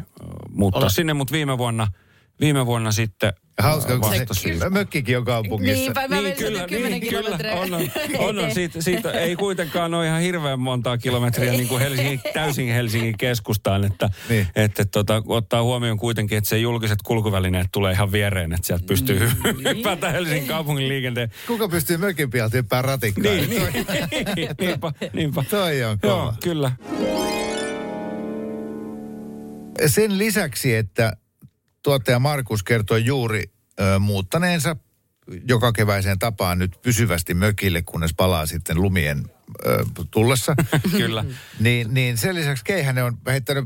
muuttaa 0.49 0.79
Olla- 0.79 0.89
sinne, 0.89 1.13
mutta 1.13 1.31
viime 1.31 1.57
vuonna, 1.57 1.87
viime 2.39 2.65
vuonna 2.65 2.91
sitten 2.91 3.33
Hauska, 3.61 3.99
kun 3.99 4.09
se 4.33 4.69
mökkikin 4.69 5.17
on 5.17 5.25
kaupungissa. 5.25 5.73
Niinpä, 5.75 6.07
mä 6.07 6.21
Niin, 6.21 6.35
kyllä, 6.35 6.49
kyllä, 6.51 6.67
10 6.67 6.91
niin, 6.91 7.01
kyllä, 7.09 7.21
kilometriä. 7.37 7.53
on, 7.53 7.73
on, 7.73 7.89
on, 8.17 8.39
on. 8.39 8.51
Siitä, 8.51 8.81
siitä 8.81 9.11
ei 9.11 9.35
kuitenkaan 9.35 9.93
ole 9.93 10.07
ihan 10.07 10.21
hirveän 10.21 10.59
montaa 10.59 10.97
kilometriä 10.97 11.51
niin 11.51 11.67
kuin 11.67 11.81
Helsingin, 11.81 12.21
täysin 12.33 12.67
Helsingin 12.73 13.17
keskustaan, 13.17 13.83
että, 13.83 14.09
Niin. 14.29 14.47
että 14.55 14.85
tota, 14.85 15.23
ottaa 15.25 15.63
huomioon 15.63 15.97
kuitenkin, 15.99 16.37
että 16.37 16.49
se 16.49 16.57
julkiset 16.57 16.99
kulkuvälineet 17.01 17.67
tulee 17.71 17.93
ihan 17.93 18.11
viereen, 18.11 18.53
että 18.53 18.67
sieltä 18.67 18.85
pystyy 18.87 19.19
Niin. 19.19 19.77
hypätä 19.77 20.09
Helsingin 20.11 20.47
kaupungin 20.47 20.87
liikenteen. 20.87 21.29
Kuka 21.47 21.67
pystyy 21.69 21.97
mökin 21.97 22.29
pialta 22.29 22.57
hyppää 22.57 22.81
ratikkaan? 22.81 23.35
Niin, 23.37 23.49
niin, 23.49 23.63
niinpä, 24.61 24.91
niinpä. 25.13 25.43
Toi 25.49 25.83
on 25.83 25.99
kova. 25.99 26.13
Joo, 26.13 26.33
kyllä. 26.43 26.71
Sen 29.87 30.17
lisäksi, 30.17 30.75
että 30.75 31.13
tuottaja 31.83 32.19
Markus 32.19 32.63
kertoi 32.63 33.05
juuri 33.05 33.43
ö, 33.79 33.99
muuttaneensa 33.99 34.75
joka 35.47 35.71
keväiseen 35.71 36.19
tapaan 36.19 36.59
nyt 36.59 36.81
pysyvästi 36.81 37.33
mökille, 37.33 37.81
kunnes 37.81 38.13
palaa 38.13 38.45
sitten 38.45 38.81
lumien 38.81 39.23
ö, 39.65 39.85
tullessa. 40.11 40.55
Kyllä. 40.97 41.25
niin, 41.59 41.93
niin 41.93 42.17
sen 42.17 42.35
lisäksi 42.35 42.63
Keihänen 42.63 43.03
on 43.03 43.17
heittänyt 43.27 43.65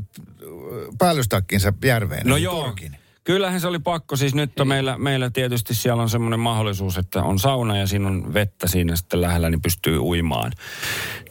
päällystakkinsa 0.98 1.72
järveen. 1.84 2.26
No 2.26 2.36
joo, 2.36 2.64
Turkin. 2.64 2.96
kyllähän 3.24 3.60
se 3.60 3.66
oli 3.66 3.78
pakko. 3.78 4.16
Siis 4.16 4.34
nyt 4.34 4.60
on 4.60 4.68
meillä, 4.68 4.98
meillä 4.98 5.30
tietysti 5.30 5.74
siellä 5.74 6.02
on 6.02 6.10
semmoinen 6.10 6.40
mahdollisuus, 6.40 6.98
että 6.98 7.22
on 7.22 7.38
sauna 7.38 7.78
ja 7.78 7.86
siinä 7.86 8.08
on 8.08 8.34
vettä 8.34 8.68
siinä 8.68 8.96
sitten 8.96 9.20
lähellä, 9.20 9.50
niin 9.50 9.62
pystyy 9.62 9.98
uimaan. 9.98 10.52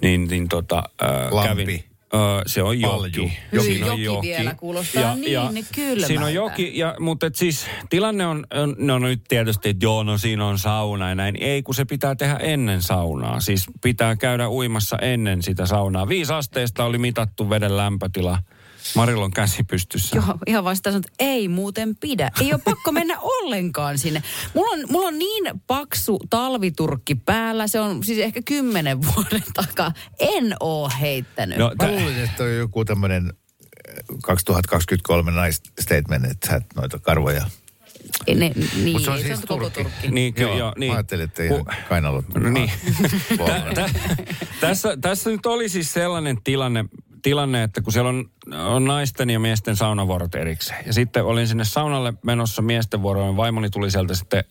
Niin, 0.01 0.27
niin 0.27 0.47
tota, 0.49 0.83
äh, 1.03 1.31
Lampi. 1.33 1.65
kävin. 1.65 1.83
Ö, 2.13 2.17
se 2.45 2.63
on 2.63 2.81
joki. 2.81 3.33
Joki. 3.51 3.65
Siinä 3.65 3.91
on 3.91 4.01
Joki 4.01 4.27
vielä 4.27 4.55
kuulostaa 4.55 5.15
niin 5.15 5.65
kylmältä. 5.75 6.07
Siinä 6.07 6.25
on 6.25 6.33
joki, 6.33 6.77
ja, 6.77 6.95
mutta 6.99 7.25
et 7.25 7.35
siis 7.35 7.67
tilanne 7.89 8.25
on, 8.25 8.45
on, 8.53 8.75
no 8.77 8.99
nyt 8.99 9.21
tietysti, 9.27 9.69
että 9.69 9.85
joo, 9.85 10.03
no 10.03 10.17
siinä 10.17 10.45
on 10.45 10.59
sauna 10.59 11.09
ja 11.09 11.15
näin. 11.15 11.35
Ei, 11.39 11.63
kun 11.63 11.75
se 11.75 11.85
pitää 11.85 12.15
tehdä 12.15 12.37
ennen 12.37 12.81
saunaa. 12.81 13.39
Siis 13.39 13.65
pitää 13.81 14.15
käydä 14.15 14.49
uimassa 14.49 14.97
ennen 14.97 15.43
sitä 15.43 15.65
saunaa. 15.65 16.07
Viisi 16.07 16.33
asteesta 16.33 16.85
oli 16.85 16.97
mitattu 16.97 17.49
veden 17.49 17.77
lämpötila. 17.77 18.39
Marilon 18.95 19.31
käsi 19.31 19.63
pystyssä. 19.63 20.15
Joo, 20.15 20.37
ihan 20.47 20.63
vasta 20.63 20.89
sanonut, 20.91 21.05
että 21.05 21.15
ei 21.23 21.47
muuten 21.47 21.95
pidä. 21.95 22.31
Ei 22.41 22.53
ole 22.53 22.61
pakko 22.65 22.91
mennä 22.91 23.17
ollenkaan 23.39 23.97
sinne. 23.97 24.23
Mulla 24.53 24.69
on, 24.71 24.79
mulla 24.89 25.07
on 25.07 25.19
niin 25.19 25.43
paksu 25.67 26.19
talviturkki 26.29 27.15
päällä, 27.15 27.67
se 27.67 27.79
on 27.79 28.03
siis 28.03 28.19
ehkä 28.19 28.41
kymmenen 28.45 29.01
vuoden 29.01 29.43
takaa. 29.53 29.91
En 30.19 30.55
oo 30.59 30.91
heittänyt. 31.01 31.57
No, 31.57 31.71
Mä 31.81 31.87
luulin, 31.91 32.23
että 32.23 32.43
on 32.43 32.55
joku 32.55 32.85
tämmöinen 32.85 33.33
2023 34.23 35.31
naisstatement, 35.31 36.25
että 36.25 36.47
sä 36.47 36.55
et 36.55 36.63
noita 36.75 36.99
karvoja. 36.99 37.45
ne, 38.27 38.35
niin, 38.35 38.91
Mut 38.93 39.01
se 39.03 39.11
on 39.11 39.17
se 39.19 39.23
siis 39.25 39.39
on 39.39 39.47
koko 39.47 39.69
Turkki. 39.69 39.83
Turkki. 39.83 40.07
Niin, 40.11 40.33
kyllä, 40.33 40.49
joo, 40.49 40.57
Joo, 40.57 40.73
niin. 40.77 40.91
Mä 40.91 40.95
ajattelin, 40.97 41.25
että 41.25 41.43
ihan 41.43 41.65
kainalot. 41.89 42.25
No 42.33 42.49
niin. 42.49 42.71
Tä- 43.75 43.89
tässä, 44.61 44.97
tässä 45.01 45.29
nyt 45.29 45.45
oli 45.45 45.69
siis 45.69 45.93
sellainen 45.93 46.37
tilanne, 46.43 46.85
tilanne, 47.27 47.63
että 47.63 47.81
kun 47.81 47.93
siellä 47.93 48.09
on, 48.09 48.25
on 48.65 48.85
naisten 48.85 49.29
ja 49.29 49.39
miesten 49.39 49.75
saunavuorot 49.75 50.35
erikseen. 50.35 50.85
Ja 50.85 50.93
sitten 50.93 51.25
olin 51.25 51.47
sinne 51.47 51.65
saunalle 51.65 52.13
menossa 52.23 52.61
miesten 52.61 53.01
vuoroon. 53.01 53.37
Vaimoni 53.37 53.69
tuli 53.69 53.91
sieltä 53.91 54.15
sitten 54.15 54.43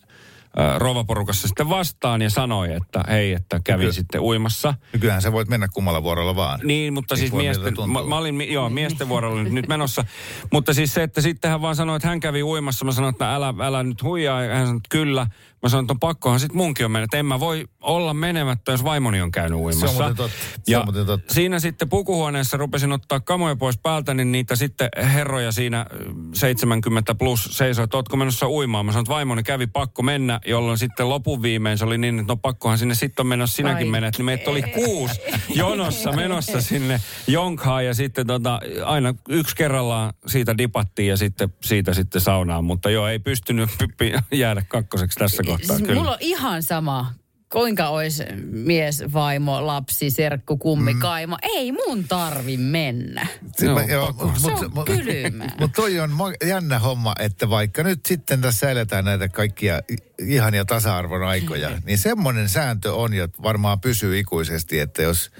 rovaporukassa 0.79 1.49
sitten 1.49 1.69
vastaan 1.69 2.23
ja 2.23 2.31
sanoi, 2.31 2.73
että 2.73 3.05
hei, 3.09 3.33
että 3.33 3.61
kävin 3.65 3.81
Kyllä. 3.81 3.93
sitten 3.93 4.21
uimassa. 4.21 4.75
Nykyään 4.93 5.23
sä 5.23 5.33
voit 5.33 5.49
mennä 5.49 5.69
kummalla 5.75 6.03
vuorolla 6.03 6.37
vaan. 6.37 6.61
Niin, 6.65 6.95
mutta 6.95 7.17
siis 7.17 7.23
Riippuen 7.33 7.47
miltä 7.47 7.71
miesten, 7.71 7.91
mä, 7.91 8.03
mä 8.03 8.19
olin, 8.19 8.53
joo, 8.53 8.71
miesten 8.71 9.09
vuorolla 9.09 9.43
nyt, 9.43 9.53
nyt 9.53 9.69
menossa. 9.69 10.05
Mutta 10.53 10.75
siis 10.75 10.95
se, 10.95 11.03
että 11.03 11.21
sitten 11.21 11.51
hän 11.51 11.63
vaan 11.63 11.77
sanoi, 11.77 11.97
että 11.97 12.09
hän 12.09 12.21
kävi 12.21 12.43
uimassa. 12.43 12.85
Mä 12.85 12.93
sanoin, 12.93 13.13
että 13.13 13.35
älä, 13.35 13.55
älä 13.61 13.83
nyt 13.83 14.03
huijaa. 14.03 14.43
Ja 14.43 14.55
hän 14.55 14.67
sanoi, 14.67 14.77
että 14.77 14.89
kyllä. 14.89 15.27
Mä 15.63 15.69
sanoin, 15.69 15.85
että 15.85 15.93
on 15.93 16.01
pakkohan 16.01 16.41
sitten 16.41 16.57
munkin 16.57 16.87
on 16.87 16.93
mennä. 16.93 17.05
Että 17.05 17.17
en 17.17 17.27
mä 17.27 17.41
voi 17.41 17.65
olla 17.81 18.15
menemättä, 18.15 18.73
jos 18.73 18.85
vaimoni 18.85 19.21
on 19.21 19.31
käynyt 19.31 19.59
uimassa. 19.59 19.87
muuten 19.87 20.17
totta. 20.17 20.37
Se 20.65 20.73
ja 20.73 20.81
on 20.81 20.87
muuten 20.87 21.07
totta. 21.07 21.35
siinä 21.35 21.59
sitten 21.59 21.89
pukuhuoneessa 21.89 22.57
rupesin 22.57 22.93
ottaa 22.93 23.21
kamoja 23.21 23.57
pois 23.57 23.79
päältä, 23.79 24.15
niin 24.15 24.33
niitä 24.33 24.57
sitten 24.57 24.89
herroja 24.97 25.53
siinä 25.53 25.87
ö, 25.93 25.97
70 26.35 27.15
plus 27.15 27.49
seisoi, 27.53 27.85
että 27.85 27.97
ootko 27.97 28.17
menossa 28.17 28.49
uimaan. 28.49 28.87
Mä 28.87 28.93
sanoin, 28.93 29.05
että 29.05 29.15
vaimoni 29.15 29.43
kävi 29.43 29.67
pakko 29.67 30.03
mennä, 30.03 30.41
jolloin 30.47 30.79
sitten 30.79 31.09
lopun 31.09 31.43
viimein 31.43 31.79
se 31.79 31.85
oli 31.85 31.99
niin, 31.99 32.19
että 32.19 32.33
no 32.33 32.37
pakkohan 32.37 32.79
sinne 32.79 32.95
sitten 32.95 33.23
on 33.23 33.27
menossa 33.27 33.57
sinäkin 33.57 33.91
menet. 33.91 34.19
Niin 34.19 34.25
meitä 34.25 34.51
oli 34.51 34.63
kuusi 34.85 35.21
jonossa 35.55 36.13
menossa 36.13 36.61
sinne 36.61 37.01
jonkhaan 37.27 37.87
ja 37.87 37.95
sitten 37.95 38.27
tota, 38.27 38.61
aina 38.85 39.15
yksi 39.29 39.57
kerrallaan 39.57 40.13
siitä 40.27 40.59
dipattiin 40.59 41.09
ja 41.09 41.17
sitten 41.17 41.49
siitä 41.65 41.95
sitten 41.95 42.21
saunaan. 42.21 42.65
Mutta 42.65 42.91
joo, 42.91 43.09
ei 43.09 43.19
pystynyt 43.19 43.71
py- 43.71 43.95
py- 44.05 44.23
jäädä 44.37 44.63
kakkoseksi 44.69 45.19
tässä 45.19 45.43
kohtaa. 45.43 45.79
Kyllä. 45.79 45.95
mulla 45.95 46.11
on 46.13 46.19
ihan 46.21 46.63
sama, 46.63 47.13
kuinka 47.53 47.89
olisi 47.89 48.25
mies, 48.51 49.05
vaimo, 49.13 49.67
lapsi, 49.67 50.11
serkku, 50.11 50.57
kummi, 50.57 50.95
Mm. 50.95 51.01
kaimo. 51.01 51.37
Ei 51.43 51.73
mun 51.73 52.05
tarvi 52.09 52.57
mennä. 52.57 53.27
Se, 53.57 53.67
Joo, 53.67 53.75
mä- 53.75 53.85
joo, 53.85 54.07
pakko. 54.07 54.27
mut- 54.27 54.39
Se 54.41 54.51
mut- 54.51 54.63
on 54.65 54.71
mut- 54.75 54.87
kylmää. 54.87 55.55
Mutta 55.61 55.77
toi 55.77 56.01
on 56.01 56.11
jännä 56.47 56.79
homma, 56.79 57.15
että 57.19 57.51
vaikka 57.51 57.83
nyt 57.83 58.07
sitten 58.07 58.41
tässä 58.41 58.71
eletään 58.71 59.05
näitä 59.05 59.29
kaikkia 59.29 59.81
ihania 60.19 60.65
tasa-arvon 60.65 61.23
aikoja, 61.23 61.71
niin 61.85 61.99
semmoinen 61.99 62.49
sääntö 62.49 62.95
on 62.95 63.15
ja 63.15 63.29
varmaan 63.43 63.81
pysyy 63.81 64.19
ikuisesti, 64.19 64.79
että 64.79 65.03
jos 65.03 65.31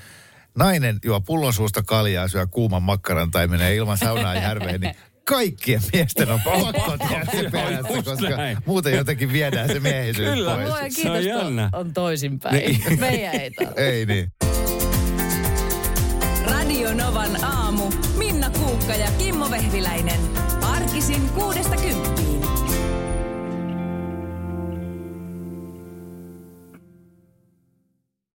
nainen 0.55 0.99
juo 1.05 1.21
pullon 1.21 1.53
suusta 1.53 1.83
kaljaa, 1.83 2.29
syö 2.29 2.47
kuuman 2.47 2.83
makkaran 2.83 3.31
tai 3.31 3.47
menee 3.49 3.75
ilman 3.77 3.99
saunaa 3.99 4.35
järveen, 4.35 4.81
niin 4.81 4.95
kaikkien 5.29 5.81
miesten 5.93 6.31
on 6.31 6.41
pakko 6.45 6.99
tehdä 6.99 7.51
perässä, 7.51 8.03
koska 8.05 8.29
näin. 8.37 8.59
muuten 8.67 8.93
jotenkin 8.95 9.33
viedään 9.33 9.69
se 9.69 9.81
miehisyys 9.81 10.31
Kyllä. 10.35 10.55
pois. 10.55 10.69
Luoja 10.69 10.91
Se 10.91 11.11
on 11.11 11.17
kiitos, 11.19 11.25
jännä. 11.25 11.71
on, 11.73 11.81
on 11.87 11.93
toisinpäin. 11.93 12.55
Niin. 12.57 13.01
Meidän 13.01 13.35
ei 13.35 13.51
tarvitse. 13.51 13.83
Ei 13.83 14.07
niin. 14.07 14.33
Radio 16.51 16.95
Novan 16.95 17.45
aamu. 17.45 17.83
Minna 18.19 18.51
Kuukka 18.51 18.95
ja 18.95 19.09
Kimmo 19.19 19.51
Vehviläinen. 19.51 20.21